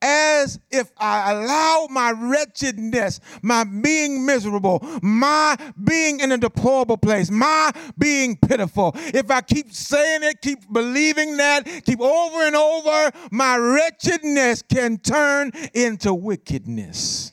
as 0.04 0.60
if 0.70 0.92
I 0.98 1.32
allow 1.32 1.86
my 1.90 2.10
wretchedness, 2.10 3.20
my 3.40 3.64
being 3.64 4.26
miserable, 4.26 4.86
my 5.02 5.56
being 5.82 6.20
in 6.20 6.30
a 6.30 6.36
deplorable 6.36 6.98
place, 6.98 7.30
my 7.30 7.72
being 7.96 8.36
pitiful, 8.36 8.92
if 8.96 9.30
I 9.30 9.40
keep 9.40 9.72
saying 9.72 10.22
it, 10.24 10.42
keep 10.42 10.70
believing 10.70 11.38
that, 11.38 11.64
keep 11.86 12.00
over 12.00 12.42
and 12.42 12.54
over, 12.54 13.12
my 13.30 13.56
wretchedness 13.56 14.60
can 14.62 14.98
turn 14.98 15.52
into 15.72 16.12
wickedness. 16.12 17.32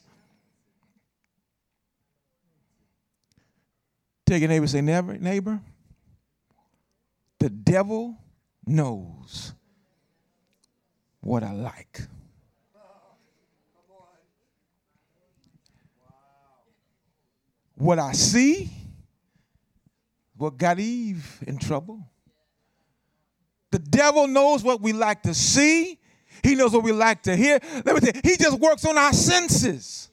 Take 4.25 4.39
your 4.39 4.49
neighbor, 4.49 4.67
say, 4.67 4.79
never, 4.79 5.17
neighbor. 5.17 5.59
The 7.39 7.49
devil 7.49 8.15
knows 8.65 9.51
what 11.19 11.43
I 11.43 11.51
like. 11.51 12.03
What 17.81 17.97
I 17.97 18.11
see, 18.11 18.69
what 20.37 20.55
got 20.55 20.79
Eve 20.79 21.43
in 21.47 21.57
trouble. 21.57 22.07
The 23.71 23.79
devil 23.79 24.27
knows 24.27 24.63
what 24.63 24.81
we 24.81 24.93
like 24.93 25.23
to 25.23 25.33
see. 25.33 25.97
He 26.43 26.53
knows 26.53 26.73
what 26.73 26.83
we 26.83 26.91
like 26.91 27.23
to 27.23 27.35
hear. 27.35 27.59
Let 27.83 27.95
me 27.95 27.99
tell 28.01 28.11
you, 28.13 28.21
he 28.23 28.37
just 28.37 28.59
works 28.59 28.85
on 28.85 28.97
our 28.99 29.13
senses. 29.13 30.09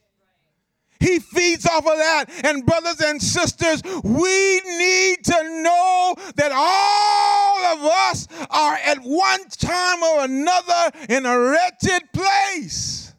He 0.99 1.19
feeds 1.19 1.67
off 1.67 1.87
of 1.87 1.99
that. 1.99 2.25
And, 2.45 2.65
brothers 2.65 3.01
and 3.03 3.21
sisters, 3.21 3.83
we 4.03 4.61
need 4.61 5.25
to 5.25 5.63
know 5.63 6.15
that 6.37 6.51
all 6.53 7.65
of 7.77 7.85
us 8.09 8.27
are 8.51 8.75
at 8.77 8.99
one 8.99 9.49
time 9.51 10.03
or 10.03 10.25
another 10.25 10.91
in 11.09 11.27
a 11.27 11.39
wretched 11.39 12.13
place. 12.13 13.13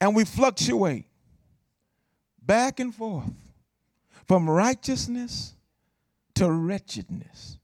And 0.00 0.16
we 0.16 0.24
fluctuate 0.24 1.06
back 2.46 2.80
and 2.80 2.94
forth 2.94 3.30
from 4.26 4.48
righteousness 4.48 5.54
to 6.34 6.50
wretchedness. 6.50 7.58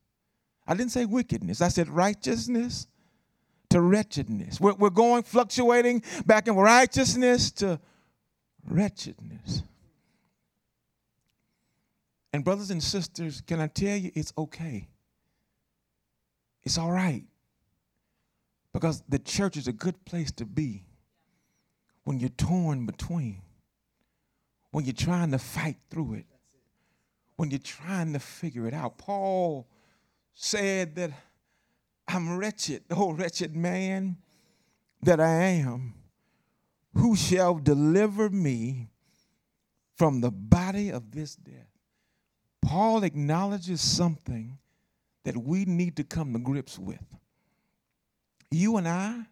I 0.67 0.75
didn't 0.75 0.93
say 0.93 1.05
wickedness, 1.05 1.61
I 1.61 1.69
said 1.69 1.89
righteousness 1.89 2.87
to 3.71 3.81
wretchedness. 3.81 4.61
We're, 4.61 4.75
we're 4.75 4.91
going 4.91 5.23
fluctuating 5.23 6.03
back 6.27 6.49
in 6.49 6.57
righteousness 6.57 7.51
to 7.53 7.81
wretchedness. 8.69 9.63
And, 12.33 12.45
brothers 12.45 12.71
and 12.71 12.83
sisters, 12.83 13.41
can 13.41 13.61
I 13.61 13.67
tell 13.67 13.97
you 13.97 14.13
it's 14.15 14.33
okay? 14.39 14.89
It's 16.63 16.79
all 16.79 16.93
right. 16.93 17.25
Because 18.73 19.03
the 19.09 19.19
church 19.19 19.57
is 19.57 19.67
a 19.67 19.73
good 19.73 20.05
place 20.05 20.31
to 20.33 20.45
be 20.45 20.85
when 22.05 22.21
you're 22.21 22.29
torn 22.31 22.87
between 22.87 23.43
when 24.71 24.85
you're 24.85 24.93
trying 24.93 25.31
to 25.33 25.39
fight 25.39 25.77
through 25.91 26.15
it, 26.15 26.27
when 27.37 27.50
you're 27.50 27.59
trying 27.59 28.12
to 28.12 28.19
figure 28.19 28.67
it 28.67 28.75
out. 28.75 28.99
Paul 28.99 29.67
said 30.35 30.95
that 30.97 31.11
I'm 32.07 32.39
wretched, 32.39 32.85
oh 32.91 33.12
wretched 33.12 33.57
man 33.57 34.17
that 35.03 35.21
I 35.21 35.35
am. 35.35 35.95
Who 36.95 37.15
shall 37.17 37.55
deliver 37.55 38.31
me 38.31 38.91
from 39.97 40.21
the 40.21 40.31
body 40.31 40.91
of 40.91 41.12
this 41.12 41.37
death? 41.37 41.69
Paul 42.62 43.05
acknowledges 43.05 43.81
something 43.81 44.59
that 45.25 45.37
we 45.37 45.65
need 45.65 45.97
to 45.97 46.05
come 46.05 46.33
to 46.33 46.39
grips 46.39 46.79
with. 46.79 47.05
You 48.50 48.77
and 48.77 48.89
I 48.89 49.27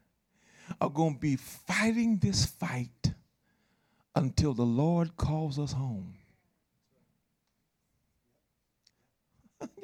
are 0.80 0.90
going 0.90 1.14
to 1.14 1.20
be 1.20 1.36
fighting 1.36 2.18
this 2.18 2.46
fight 2.46 3.12
until 4.14 4.54
the 4.54 4.64
Lord 4.64 5.16
calls 5.16 5.58
us 5.58 5.72
home. 5.72 6.14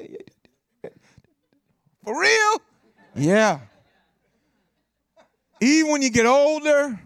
For 2.05 2.21
real? 2.21 2.63
Yeah. 3.15 3.61
Even 5.61 5.93
when 5.93 6.03
you 6.03 6.11
get 6.11 6.27
older, 6.27 7.01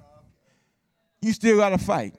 you 1.20 1.32
still 1.32 1.58
got 1.58 1.70
to 1.70 1.78
fight. 1.78 2.14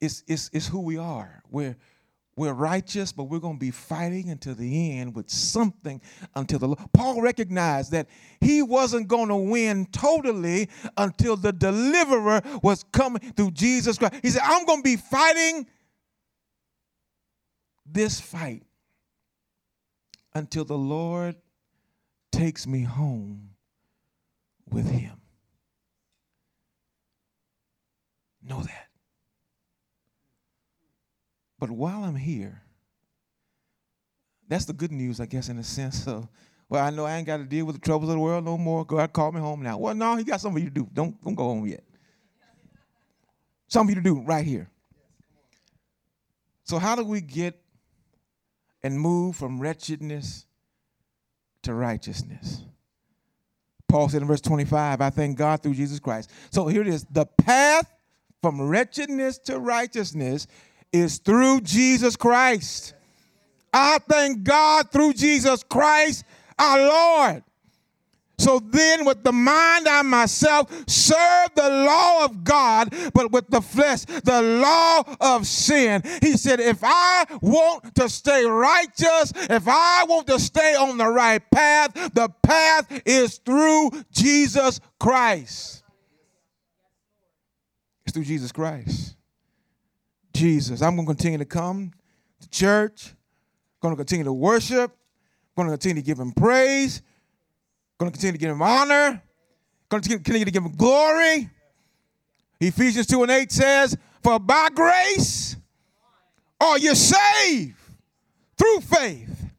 It's, 0.00 0.22
it's, 0.26 0.50
it's 0.52 0.66
who 0.66 0.80
we 0.80 0.96
are. 0.96 1.42
We're, 1.50 1.76
we're 2.38 2.52
righteous, 2.52 3.12
but 3.12 3.24
we're 3.24 3.40
going 3.40 3.56
to 3.56 3.60
be 3.60 3.70
fighting 3.70 4.30
until 4.30 4.54
the 4.54 4.92
end 4.92 5.14
with 5.14 5.28
something 5.28 6.00
until 6.36 6.58
the 6.58 6.68
Lord. 6.68 6.78
Paul 6.92 7.20
recognized 7.20 7.90
that 7.92 8.08
he 8.40 8.62
wasn't 8.62 9.08
going 9.08 9.28
to 9.28 9.36
win 9.36 9.86
totally 9.86 10.68
until 10.96 11.36
the 11.36 11.52
deliverer 11.52 12.40
was 12.62 12.84
coming 12.92 13.20
through 13.32 13.50
Jesus 13.50 13.98
Christ. 13.98 14.14
He 14.22 14.30
said, 14.30 14.42
I'm 14.44 14.64
going 14.64 14.80
to 14.80 14.84
be 14.84 14.96
fighting 14.96 15.66
this 17.84 18.20
fight 18.20 18.62
until 20.34 20.64
the 20.64 20.78
Lord 20.78 21.36
takes 22.30 22.66
me 22.66 22.82
home 22.82 23.50
with 24.70 24.88
him. 24.88 25.20
Know 28.42 28.60
that. 28.62 28.87
But 31.58 31.70
while 31.70 32.04
I'm 32.04 32.16
here, 32.16 32.62
that's 34.46 34.64
the 34.64 34.72
good 34.72 34.92
news, 34.92 35.20
I 35.20 35.26
guess, 35.26 35.48
in 35.48 35.58
a 35.58 35.64
sense 35.64 36.06
of, 36.06 36.28
well, 36.68 36.84
I 36.84 36.90
know 36.90 37.04
I 37.04 37.16
ain't 37.16 37.26
got 37.26 37.38
to 37.38 37.44
deal 37.44 37.64
with 37.64 37.76
the 37.76 37.80
troubles 37.80 38.08
of 38.08 38.14
the 38.14 38.20
world 38.20 38.44
no 38.44 38.56
more. 38.56 38.84
God 38.84 39.12
call 39.12 39.32
me 39.32 39.40
home 39.40 39.62
now. 39.62 39.78
Well, 39.78 39.94
no, 39.94 40.16
he 40.16 40.24
got 40.24 40.40
something 40.40 40.60
for 40.60 40.64
you 40.64 40.70
to 40.70 40.74
do. 40.74 40.88
Don't, 40.92 41.22
don't 41.22 41.34
go 41.34 41.44
home 41.44 41.66
yet. 41.66 41.84
Something 43.68 43.94
for 43.94 43.98
you 43.98 44.02
to 44.02 44.20
do 44.20 44.26
right 44.26 44.44
here. 44.44 44.70
So, 46.64 46.78
how 46.78 46.94
do 46.96 47.04
we 47.04 47.20
get 47.20 47.60
and 48.82 48.98
move 49.00 49.36
from 49.36 49.58
wretchedness 49.58 50.46
to 51.62 51.74
righteousness? 51.74 52.62
Paul 53.88 54.10
said 54.10 54.20
in 54.20 54.28
verse 54.28 54.42
25, 54.42 55.00
I 55.00 55.10
thank 55.10 55.38
God 55.38 55.62
through 55.62 55.74
Jesus 55.74 55.98
Christ. 55.98 56.30
So 56.50 56.66
here 56.66 56.82
it 56.82 56.88
is 56.88 57.04
the 57.04 57.24
path 57.24 57.90
from 58.42 58.60
wretchedness 58.60 59.38
to 59.38 59.58
righteousness 59.58 60.46
is 60.92 61.18
through 61.18 61.60
Jesus 61.62 62.16
Christ. 62.16 62.94
I 63.72 63.98
thank 64.08 64.44
God 64.44 64.90
through 64.90 65.12
Jesus 65.14 65.62
Christ 65.62 66.24
our 66.58 66.78
Lord. 66.78 67.44
So 68.38 68.60
then, 68.60 69.04
with 69.04 69.24
the 69.24 69.32
mind 69.32 69.88
I 69.88 70.02
myself 70.02 70.70
serve 70.88 71.48
the 71.56 71.68
law 71.68 72.24
of 72.24 72.44
God, 72.44 72.94
but 73.12 73.32
with 73.32 73.50
the 73.50 73.60
flesh, 73.60 74.04
the 74.04 74.42
law 74.42 75.02
of 75.20 75.44
sin. 75.44 76.02
He 76.22 76.36
said, 76.36 76.60
If 76.60 76.78
I 76.84 77.26
want 77.42 77.96
to 77.96 78.08
stay 78.08 78.44
righteous, 78.44 79.32
if 79.34 79.66
I 79.66 80.04
want 80.08 80.28
to 80.28 80.38
stay 80.38 80.76
on 80.76 80.98
the 80.98 81.08
right 81.08 81.42
path, 81.50 81.92
the 82.14 82.28
path 82.42 83.02
is 83.04 83.38
through 83.38 83.90
Jesus 84.12 84.78
Christ. 85.00 85.82
It's 88.06 88.14
through 88.14 88.24
Jesus 88.24 88.52
Christ. 88.52 89.17
Jesus. 90.38 90.82
I'm 90.82 90.94
going 90.94 91.04
to 91.04 91.14
continue 91.14 91.38
to 91.38 91.44
come 91.44 91.90
to 92.40 92.48
church, 92.48 93.08
I'm 93.08 93.88
going 93.88 93.94
to 93.94 93.96
continue 93.96 94.24
to 94.24 94.32
worship, 94.32 94.96
I'm 95.56 95.64
going 95.64 95.68
to 95.68 95.72
continue 95.72 96.00
to 96.00 96.06
give 96.06 96.18
him 96.18 96.30
praise, 96.30 97.02
I'm 97.98 98.04
going 98.04 98.12
to 98.12 98.16
continue 98.16 98.32
to 98.32 98.38
give 98.38 98.50
him 98.50 98.62
honor, 98.62 99.20
I'm 99.20 99.20
going 99.88 100.02
to 100.02 100.08
continue 100.10 100.44
to 100.44 100.50
give 100.52 100.62
him 100.62 100.76
glory. 100.76 101.50
Ephesians 102.60 103.06
2 103.08 103.22
and 103.22 103.32
8 103.32 103.50
says, 103.50 103.98
For 104.22 104.38
by 104.38 104.68
grace 104.72 105.56
are 106.60 106.78
you 106.78 106.94
saved 106.94 107.74
through 108.56 108.80
faith, 108.80 109.50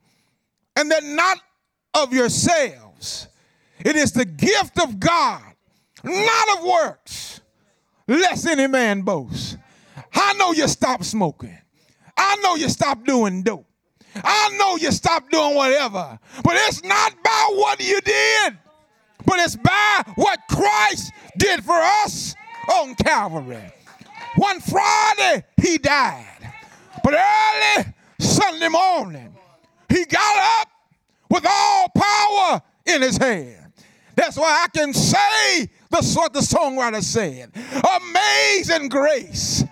and 0.76 0.90
that 0.90 1.04
not 1.04 1.38
of 1.92 2.14
yourselves. 2.14 3.28
It 3.80 3.96
is 3.96 4.12
the 4.12 4.24
gift 4.24 4.80
of 4.82 4.98
God, 4.98 5.42
not 6.04 6.58
of 6.58 6.64
works, 6.64 7.42
lest 8.08 8.46
any 8.46 8.66
man 8.66 9.02
boast. 9.02 9.58
I 10.12 10.34
know 10.34 10.52
you 10.52 10.68
stopped 10.68 11.04
smoking. 11.04 11.58
I 12.16 12.36
know 12.42 12.56
you 12.56 12.68
stopped 12.68 13.06
doing 13.06 13.42
dope. 13.42 13.66
I 14.14 14.56
know 14.58 14.76
you 14.76 14.90
stopped 14.92 15.30
doing 15.30 15.54
whatever. 15.54 16.18
But 16.42 16.54
it's 16.56 16.82
not 16.82 17.14
by 17.22 17.48
what 17.52 17.80
you 17.80 18.00
did, 18.00 18.58
but 19.24 19.38
it's 19.38 19.56
by 19.56 20.02
what 20.16 20.40
Christ 20.50 21.12
did 21.38 21.64
for 21.64 21.76
us 21.76 22.34
on 22.74 22.94
Calvary. 22.96 23.72
One 24.36 24.60
Friday, 24.60 25.44
he 25.60 25.78
died. 25.78 26.52
But 27.02 27.14
early 27.14 27.94
Sunday 28.18 28.68
morning, 28.68 29.34
he 29.88 30.04
got 30.04 30.60
up 30.60 30.68
with 31.30 31.46
all 31.48 31.88
power 31.96 32.62
in 32.86 33.02
his 33.02 33.16
hand. 33.16 33.72
That's 34.16 34.36
why 34.36 34.64
I 34.64 34.68
can 34.76 34.92
say 34.92 35.70
the 35.90 36.12
what 36.14 36.32
the 36.32 36.40
songwriter 36.40 37.02
said. 37.02 37.52
Amazing 38.02 38.88
grace 38.88 39.64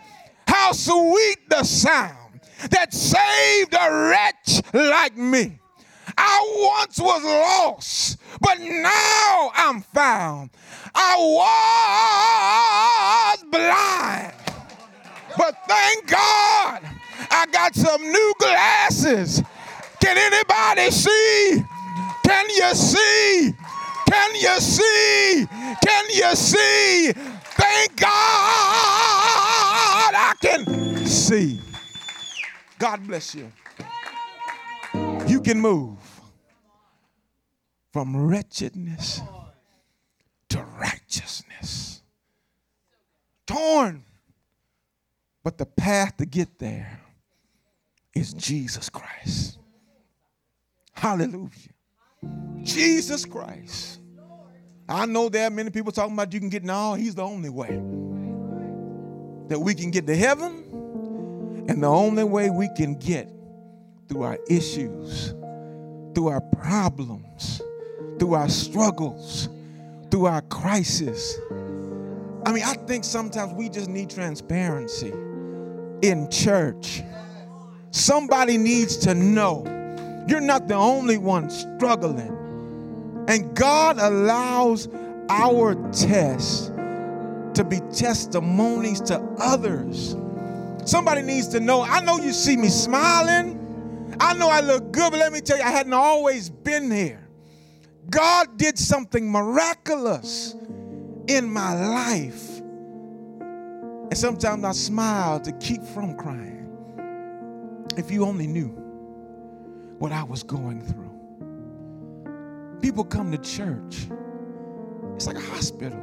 how 0.59 0.73
sweet 0.73 1.39
the 1.49 1.63
sound 1.63 2.41
that 2.71 2.93
saved 2.93 3.73
a 3.73 4.09
wretch 4.09 4.61
like 4.75 5.17
me. 5.17 5.61
I 6.17 6.81
once 6.81 6.99
was 6.99 7.23
lost, 7.23 8.19
but 8.41 8.59
now 8.59 9.53
I'm 9.55 9.83
found. 9.83 10.51
I 10.93 11.15
was 13.37 13.45
blind, 13.45 14.33
but 15.37 15.55
thank 15.69 16.09
God 16.09 16.83
I 17.31 17.47
got 17.53 17.77
some 17.77 18.03
new 18.03 18.35
glasses. 18.41 19.41
Can 20.01 20.17
anybody 20.19 20.91
see? 20.91 21.63
Can 22.25 22.51
you 22.51 22.75
see? 22.75 23.55
Can 24.11 24.35
you 24.35 24.61
see? 24.61 25.47
Can 25.87 26.05
you 26.13 26.35
see? 26.35 27.13
Thank 27.55 27.97
God 28.01 28.88
see. 31.29 31.61
God 32.79 33.07
bless 33.07 33.35
you. 33.35 33.53
You 35.27 35.43
can 35.43 35.61
move 35.61 35.99
from 37.93 38.17
wretchedness 38.17 39.21
to 40.49 40.63
righteousness. 40.81 42.03
Torn. 43.47 44.05
But 45.45 45.59
the 45.59 45.67
path 45.67 46.17
to 46.17 46.25
get 46.25 46.59
there 46.59 47.01
is 48.15 48.33
Jesus 48.33 48.89
Christ. 48.89 49.59
Hallelujah. 50.95 51.51
Jesus 52.63 53.27
Christ. 53.27 54.01
I 54.89 55.05
know 55.05 55.29
there 55.29 55.47
are 55.47 55.51
many 55.51 55.69
people 55.69 55.93
talking 55.93 56.15
about 56.15 56.33
you 56.33 56.41
can 56.41 56.49
get 56.49 56.65
now. 56.65 56.95
He's 56.95 57.15
the 57.15 57.23
only 57.23 57.51
way 57.51 57.83
that 59.49 59.59
we 59.59 59.75
can 59.75 59.91
get 59.91 60.07
to 60.07 60.17
heaven, 60.17 60.68
and 61.69 61.83
the 61.83 61.87
only 61.87 62.25
way 62.25 62.51
we 62.51 62.69
can 62.75 62.95
get 62.95 63.31
through 64.09 64.23
our 64.23 64.39
issues, 64.49 65.35
through 66.15 66.29
our 66.29 66.41
problems, 66.41 67.61
through 68.19 68.35
our 68.35 68.49
struggles, 68.49 69.49
through 70.11 70.27
our 70.27 70.43
crisis. 70.43 71.39
I 72.47 72.53
mean, 72.53 72.65
I 72.65 72.75
think 72.87 73.05
sometimes 73.05 73.53
we 73.53 73.69
just 73.69 73.91
need 73.91 74.09
transparency 74.09 75.13
in 76.03 76.31
church. 76.31 77.03
Somebody 77.91 78.57
needs 78.57 78.97
to 78.99 79.15
know 79.15 79.65
you're 80.27 80.41
not 80.41 80.69
the 80.69 80.75
only 80.75 81.19
one 81.19 81.51
struggling. 81.51 82.35
And 83.29 83.55
God 83.55 83.99
allows 83.99 84.89
our 85.29 85.75
tests 85.93 86.69
to 87.55 87.65
be 87.65 87.81
testimonies 87.93 89.01
to 89.03 89.21
others. 89.39 90.17
Somebody 90.89 91.21
needs 91.21 91.49
to 91.49 91.61
know. 91.61 91.83
I 91.83 92.01
know 92.01 92.17
you 92.17 92.33
see 92.33 92.57
me 92.57 92.69
smiling. 92.69 94.17
I 94.19 94.33
know 94.33 94.49
I 94.49 94.63
look 94.63 94.91
good, 94.91 95.11
but 95.11 95.19
let 95.19 95.35
me 95.35 95.43
tell 95.43 95.59
you, 95.59 95.63
I 95.63 95.71
hadn't 95.71 95.93
always 95.93 96.49
been 96.49 96.91
here. 96.91 97.29
God 98.09 98.57
did 98.57 98.79
something 98.79 99.31
miraculous 99.31 100.57
in 101.27 101.53
my 101.53 101.75
life. 101.75 102.61
And 102.61 104.17
sometimes 104.17 104.65
I 104.65 104.73
smile 104.73 105.39
to 105.41 105.53
keep 105.53 105.83
from 105.83 106.17
crying. 106.17 106.67
If 107.99 108.11
you 108.11 108.25
only 108.25 108.47
knew 108.47 108.69
what 109.99 110.11
I 110.11 110.23
was 110.23 110.43
going 110.43 110.81
through. 110.81 111.11
People 112.81 113.05
come 113.05 113.31
to 113.31 113.37
church, 113.37 114.09
it's 115.17 115.27
like 115.27 115.37
a 115.37 115.51
hospital. 115.51 116.01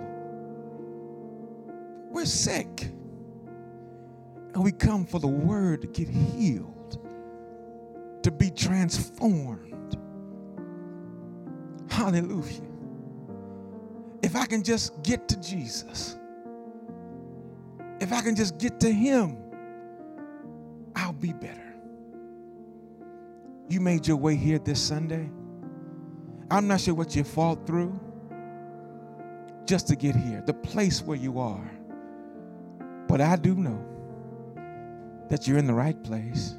We're 2.12 2.26
sick. 2.26 2.91
And 4.56 4.63
we 4.63 4.72
come 4.72 5.06
for 5.06 5.20
the 5.20 5.28
word 5.28 5.82
to 5.82 5.88
get 5.88 6.08
healed, 6.08 6.98
to 8.24 8.32
be 8.32 8.50
transformed. 8.50 9.98
Hallelujah. 11.89 12.62
If 14.24 14.38
I 14.38 14.46
can 14.46 14.63
just 14.63 15.04
get 15.04 15.28
to 15.28 15.39
Jesus, 15.41 16.18
if 18.00 18.13
I 18.13 18.22
can 18.22 18.34
just 18.34 18.58
get 18.58 18.80
to 18.80 18.91
Him, 18.91 19.38
I'll 20.96 21.12
be 21.12 21.34
better. 21.34 21.76
You 23.68 23.82
made 23.82 24.08
your 24.08 24.18
way 24.18 24.38
here 24.38 24.58
this 24.58 24.82
Sunday. 24.82 25.30
I'm 26.50 26.65
not 26.68 26.80
sure 26.80 26.94
what 26.94 27.13
you 27.13 27.26
fought 27.26 27.68
through 27.68 28.00
just 29.65 29.89
to 29.89 29.98
get 29.98 30.15
here, 30.15 30.41
the 30.46 30.54
place 30.54 31.02
where 31.02 31.18
you 31.18 31.39
are. 31.39 31.70
But 33.10 33.20
I 33.20 33.36
do 33.36 33.54
know 33.56 33.95
that 35.30 35.48
you're 35.48 35.58
in 35.58 35.68
the 35.68 35.74
right 35.74 36.02
place. 36.04 36.56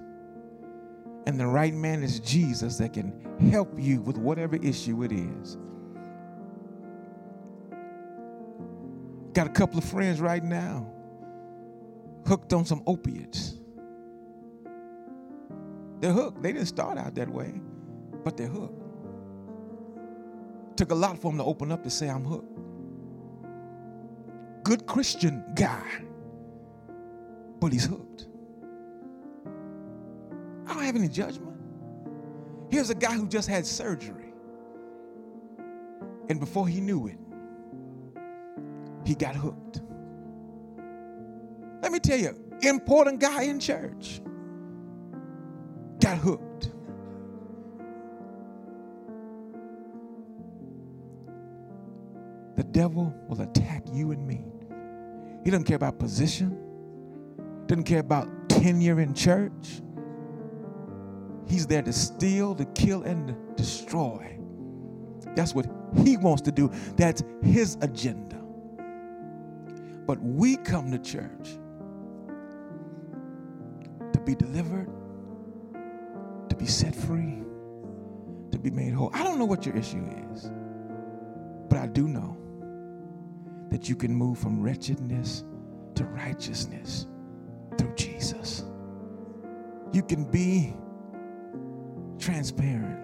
And 1.27 1.39
the 1.41 1.47
right 1.47 1.75
man 1.75 2.03
is 2.03 2.21
Jesus 2.21 2.79
that 2.79 2.93
can 2.93 3.13
help 3.51 3.79
you 3.79 4.01
with 4.01 4.17
whatever 4.17 4.57
issue 4.57 5.03
it 5.03 5.13
is. 5.13 5.59
Got 9.33 9.49
a 9.49 9.51
couple 9.51 9.79
of 9.79 9.85
friends 9.85 10.21
right 10.21 10.43
now 10.43 10.93
hooked 12.27 12.53
on 12.53 12.65
some 12.65 12.83
opiates. 12.87 13.55
They're 16.01 16.13
hooked. 16.13 16.43
They 16.43 16.53
didn't 16.53 16.67
start 16.67 16.99
out 16.99 17.15
that 17.15 17.29
way, 17.29 17.61
but 18.25 18.37
they're 18.37 18.49
hooked. 18.49 18.83
Took 20.77 20.91
a 20.91 20.95
lot 20.95 21.19
for 21.19 21.31
them 21.31 21.39
to 21.39 21.45
open 21.45 21.73
up 21.73 21.83
to 21.85 21.91
say, 21.91 22.09
I'm 22.09 22.25
hooked. 22.25 22.59
Good 24.63 24.87
Christian 24.87 25.45
guy, 25.55 26.03
but 27.61 27.73
he's 27.73 27.87
hooked. 27.87 28.27
Have 30.87 30.95
any 30.95 31.09
judgment. 31.09 31.57
Here's 32.71 32.91
a 32.91 32.95
guy 32.95 33.15
who 33.15 33.27
just 33.27 33.49
had 33.49 33.67
surgery. 33.67 34.33
And 36.29 36.39
before 36.39 36.69
he 36.69 36.81
knew 36.81 37.09
it, 37.09 37.19
he 39.05 39.17
got 39.17 39.35
hooked. 39.35 39.81
Let 41.83 41.91
me 41.91 41.99
tell 41.99 42.21
you, 42.21 42.39
important 42.63 43.19
guy 43.19 43.43
in 43.43 43.59
church 43.59 44.21
got 45.99 46.19
hooked. 46.19 46.71
The 52.55 52.63
devil 52.63 53.13
will 53.29 53.41
attack 53.41 53.83
you 53.93 54.13
and 54.13 54.25
me. 54.25 54.45
He 55.43 55.51
doesn't 55.51 55.65
care 55.65 55.75
about 55.75 55.99
position, 55.99 56.57
doesn't 57.67 57.85
care 57.85 57.99
about 57.99 58.29
tenure 58.49 59.01
in 59.01 59.15
church. 59.15 59.83
He's 61.47 61.67
there 61.67 61.83
to 61.83 61.93
steal, 61.93 62.55
to 62.55 62.65
kill, 62.67 63.03
and 63.03 63.29
to 63.29 63.35
destroy. 63.57 64.39
That's 65.35 65.55
what 65.55 65.67
he 66.05 66.17
wants 66.17 66.43
to 66.43 66.53
do. 66.53 66.71
That's 66.97 67.23
his 67.43 67.77
agenda. 67.81 68.37
But 70.07 70.21
we 70.23 70.57
come 70.57 70.91
to 70.93 70.99
church 70.99 71.59
to 74.13 74.21
be 74.21 74.35
delivered, 74.35 74.89
to 76.49 76.57
be 76.57 76.67
set 76.67 76.95
free, 76.95 77.43
to 78.53 78.59
be 78.59 78.71
made 78.71 78.93
whole. 78.93 79.11
I 79.13 79.23
don't 79.23 79.39
know 79.39 79.45
what 79.45 79.67
your 79.67 79.77
issue 79.77 80.05
is, 80.33 80.51
but 81.69 81.79
I 81.79 81.87
do 81.87 82.09
know 82.09 82.37
that 83.71 83.89
you 83.89 83.97
can 83.97 84.15
move 84.15 84.39
from 84.39 84.63
wretchedness 84.63 85.45
to 85.97 86.05
righteousness 86.05 87.07
through 87.77 87.95
Jesus. 87.95 88.65
You 89.93 90.03
can 90.03 90.25
be 90.25 90.75
transparent 92.19 92.99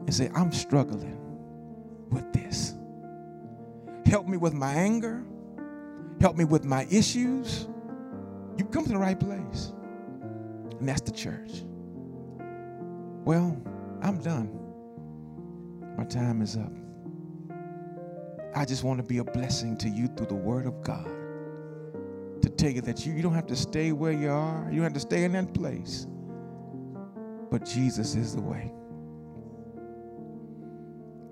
and 0.00 0.14
say, 0.14 0.30
I'm 0.34 0.52
struggling 0.52 1.18
with 2.10 2.32
this. 2.32 2.74
Help 4.06 4.26
me 4.28 4.36
with 4.36 4.52
my 4.52 4.72
anger. 4.72 5.24
Help 6.20 6.36
me 6.36 6.44
with 6.44 6.64
my 6.64 6.86
issues. 6.90 7.68
You 8.56 8.64
come 8.64 8.84
to 8.84 8.90
the 8.90 8.98
right 8.98 9.18
place. 9.18 9.72
And 10.78 10.88
that's 10.88 11.00
the 11.00 11.10
church. 11.10 11.64
Well, 13.24 13.60
I'm 14.02 14.18
done. 14.18 14.60
My 15.96 16.04
time 16.04 16.42
is 16.42 16.56
up. 16.56 16.72
I 18.54 18.64
just 18.64 18.84
want 18.84 18.98
to 18.98 19.04
be 19.04 19.18
a 19.18 19.24
blessing 19.24 19.76
to 19.78 19.88
you 19.88 20.08
through 20.08 20.26
the 20.26 20.34
Word 20.34 20.66
of 20.66 20.82
God. 20.82 21.10
To 22.42 22.50
tell 22.50 22.70
you 22.70 22.82
that 22.82 23.04
you, 23.04 23.14
you 23.14 23.22
don't 23.22 23.34
have 23.34 23.46
to 23.46 23.56
stay 23.56 23.92
where 23.92 24.12
you 24.12 24.30
are, 24.30 24.68
you 24.70 24.76
don't 24.76 24.84
have 24.84 24.92
to 24.92 25.00
stay 25.00 25.24
in 25.24 25.32
that 25.32 25.54
place. 25.54 26.06
But 27.54 27.66
Jesus 27.66 28.16
is 28.16 28.34
the 28.34 28.42
way. 28.42 28.72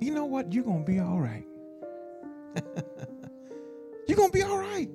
You 0.01 0.15
know 0.15 0.25
what? 0.25 0.53
You're 0.53 0.63
going 0.63 0.85
to 0.85 0.93
be 0.93 1.01
all 1.01 1.19
right. 1.19 1.45
You're 4.07 4.17
going 4.17 4.31
to 4.31 4.33
be 4.33 4.45
all 4.45 4.57
right. 4.57 4.89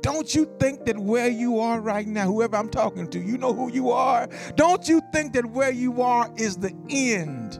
Don't 0.00 0.32
you 0.32 0.48
think 0.60 0.84
that 0.84 0.96
where 0.96 1.26
you 1.26 1.58
are 1.58 1.80
right 1.80 2.06
now, 2.06 2.26
whoever 2.26 2.54
I'm 2.54 2.68
talking 2.68 3.10
to, 3.10 3.18
you 3.18 3.38
know 3.38 3.52
who 3.52 3.72
you 3.72 3.90
are? 3.90 4.28
Don't 4.54 4.86
you 4.86 5.02
think 5.12 5.32
that 5.32 5.46
where 5.46 5.72
you 5.72 6.00
are 6.00 6.32
is 6.36 6.58
the 6.58 6.72
end? 6.88 7.58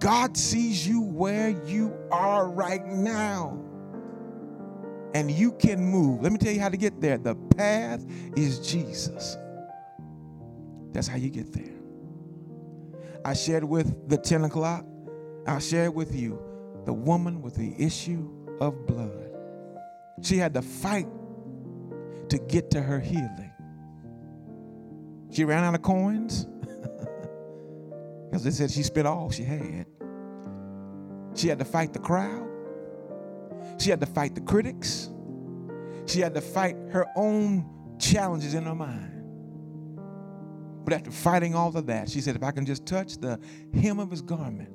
God 0.00 0.36
sees 0.36 0.88
you 0.88 1.02
where 1.02 1.50
you 1.50 1.96
are 2.10 2.50
right 2.50 2.84
now. 2.84 3.62
And 5.14 5.30
you 5.30 5.52
can 5.52 5.84
move. 5.84 6.22
Let 6.22 6.32
me 6.32 6.38
tell 6.38 6.52
you 6.52 6.60
how 6.60 6.68
to 6.68 6.76
get 6.76 7.00
there. 7.00 7.16
The 7.16 7.36
path 7.56 8.04
is 8.34 8.58
Jesus. 8.58 9.38
That's 10.96 11.08
how 11.08 11.18
you 11.18 11.28
get 11.28 11.52
there. 11.52 11.74
I 13.22 13.34
shared 13.34 13.64
with 13.64 14.08
the 14.08 14.16
10 14.16 14.44
o'clock. 14.44 14.86
I'll 15.46 15.60
share 15.60 15.90
with 15.90 16.14
you 16.14 16.40
the 16.86 16.94
woman 16.94 17.42
with 17.42 17.54
the 17.54 17.74
issue 17.76 18.26
of 18.62 18.86
blood. 18.86 19.30
She 20.22 20.38
had 20.38 20.54
to 20.54 20.62
fight 20.62 21.06
to 22.30 22.38
get 22.38 22.70
to 22.70 22.80
her 22.80 22.98
healing. 22.98 23.52
She 25.30 25.44
ran 25.44 25.64
out 25.64 25.74
of 25.74 25.82
coins 25.82 26.46
because 28.30 28.42
they 28.42 28.50
said 28.50 28.70
she 28.70 28.82
spent 28.82 29.06
all 29.06 29.30
she 29.30 29.44
had. 29.44 29.84
She 31.34 31.48
had 31.48 31.58
to 31.58 31.66
fight 31.66 31.92
the 31.92 31.98
crowd. 31.98 32.48
She 33.78 33.90
had 33.90 34.00
to 34.00 34.06
fight 34.06 34.34
the 34.34 34.40
critics. 34.40 35.10
She 36.06 36.20
had 36.20 36.32
to 36.32 36.40
fight 36.40 36.74
her 36.90 37.04
own 37.16 37.98
challenges 37.98 38.54
in 38.54 38.62
her 38.62 38.74
mind. 38.74 39.15
But 40.86 40.94
after 40.94 41.10
fighting 41.10 41.56
all 41.56 41.76
of 41.76 41.86
that, 41.86 42.08
she 42.08 42.20
said, 42.20 42.36
If 42.36 42.44
I 42.44 42.52
can 42.52 42.64
just 42.64 42.86
touch 42.86 43.16
the 43.18 43.40
hem 43.74 43.98
of 43.98 44.08
his 44.08 44.22
garment, 44.22 44.70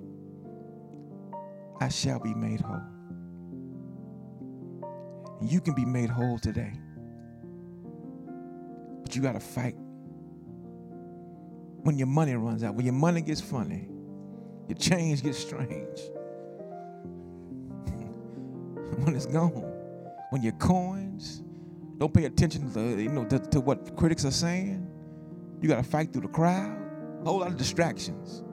I 1.80 1.88
shall 1.88 2.19
be 2.19 2.34
made 2.34 2.60
whole. 2.60 2.82
And 5.39 5.50
you 5.50 5.62
can 5.62 5.74
be 5.74 5.86
made 5.86 6.10
whole 6.10 6.38
today. 6.38 6.74
But 9.04 9.15
you 9.15 9.21
got 9.21 9.36
to 9.36 9.39
fight 9.39 9.76
when 11.84 11.97
your 11.97 12.08
money 12.08 12.36
runs 12.36 12.65
out, 12.65 12.76
when 12.76 12.86
your 12.86 12.93
money 12.93 13.21
gets 13.21 13.39
funny, 13.39 13.88
your 14.67 14.78
change 14.78 15.24
gets 15.24 15.38
strange. 15.38 15.69
when 18.97 19.15
it's 19.15 19.28
gone, 19.28 19.63
when 20.32 20.43
your 20.43 20.52
coins 20.54 21.41
don't 22.00 22.13
pay 22.13 22.26
attention 22.26 22.69
to 22.74 23.02
you 23.02 23.08
know 23.08 23.24
to, 23.24 23.39
to 23.39 23.62
what 23.62 23.95
critics 23.95 24.26
are 24.26 24.32
saying. 24.32 24.90
You 25.62 25.69
got 25.69 25.78
to 25.78 25.89
fight 25.89 26.12
through 26.12 26.24
the 26.24 26.28
crowd, 26.28 26.76
a 27.21 27.24
whole 27.24 27.39
lot 27.39 27.50
of 27.50 27.58
distractions. 27.58 28.43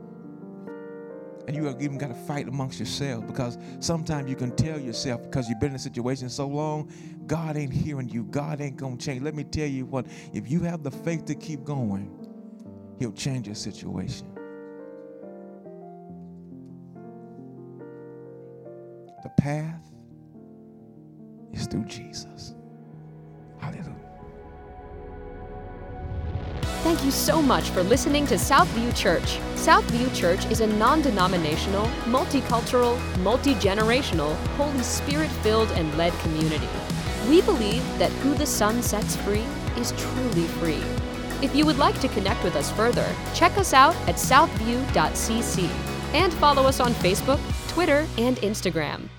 And 1.47 1.57
you 1.57 1.67
even 1.81 1.97
got 1.97 2.09
to 2.09 2.15
fight 2.15 2.47
amongst 2.47 2.79
yourself 2.79 3.27
because 3.27 3.57
sometimes 3.81 4.29
you 4.29 4.37
can 4.37 4.55
tell 4.55 4.79
yourself 4.79 5.23
because 5.23 5.49
you've 5.49 5.59
been 5.59 5.71
in 5.71 5.77
a 5.77 5.79
situation 5.79 6.29
so 6.29 6.47
long, 6.47 6.93
God 7.27 7.57
ain't 7.57 7.73
hearing 7.73 8.11
you. 8.11 8.25
God 8.25 8.61
ain't 8.61 8.77
going 8.77 8.99
to 8.99 9.05
change. 9.05 9.23
Let 9.23 9.35
me 9.35 9.45
tell 9.45 9.67
you 9.67 9.87
what, 9.87 10.07
if 10.35 10.51
you 10.51 10.61
have 10.61 10.83
the 10.83 10.91
faith 10.91 11.25
to 11.25 11.35
keep 11.35 11.65
going, 11.65 12.15
He'll 12.99 13.13
change 13.13 13.47
your 13.47 13.55
situation. 13.55 14.31
The 19.23 19.31
path 19.41 19.91
is 21.55 21.67
through 21.67 21.87
Jesus. 21.87 22.55
Thank 26.89 27.05
you 27.05 27.11
so 27.11 27.43
much 27.43 27.69
for 27.69 27.83
listening 27.83 28.27
to 28.29 28.37
Southview 28.37 28.97
Church. 28.97 29.37
Southview 29.57 30.09
Church 30.17 30.47
is 30.47 30.63
a 30.63 30.67
non 30.67 31.03
denominational, 31.03 31.85
multicultural, 32.07 32.97
multi 33.19 33.55
generational, 33.57 34.35
Holy 34.57 34.83
Spirit 34.83 35.29
filled 35.43 35.71
and 35.73 35.95
led 35.99 36.15
community. 36.21 36.67
We 37.29 37.43
believe 37.43 37.85
that 37.99 38.11
who 38.23 38.33
the 38.33 38.47
Son 38.47 38.83
sets 38.83 39.17
free 39.17 39.45
is 39.77 39.93
truly 39.99 40.47
free. 40.47 40.83
If 41.43 41.55
you 41.55 41.67
would 41.67 41.77
like 41.77 42.01
to 42.01 42.09
connect 42.09 42.43
with 42.43 42.57
us 42.57 42.73
further, 42.73 43.15
check 43.35 43.59
us 43.59 43.75
out 43.75 43.95
at 44.09 44.15
southview.cc 44.15 45.69
and 46.15 46.33
follow 46.33 46.63
us 46.63 46.81
on 46.81 46.95
Facebook, 46.95 47.69
Twitter, 47.69 48.07
and 48.17 48.39
Instagram. 48.39 49.11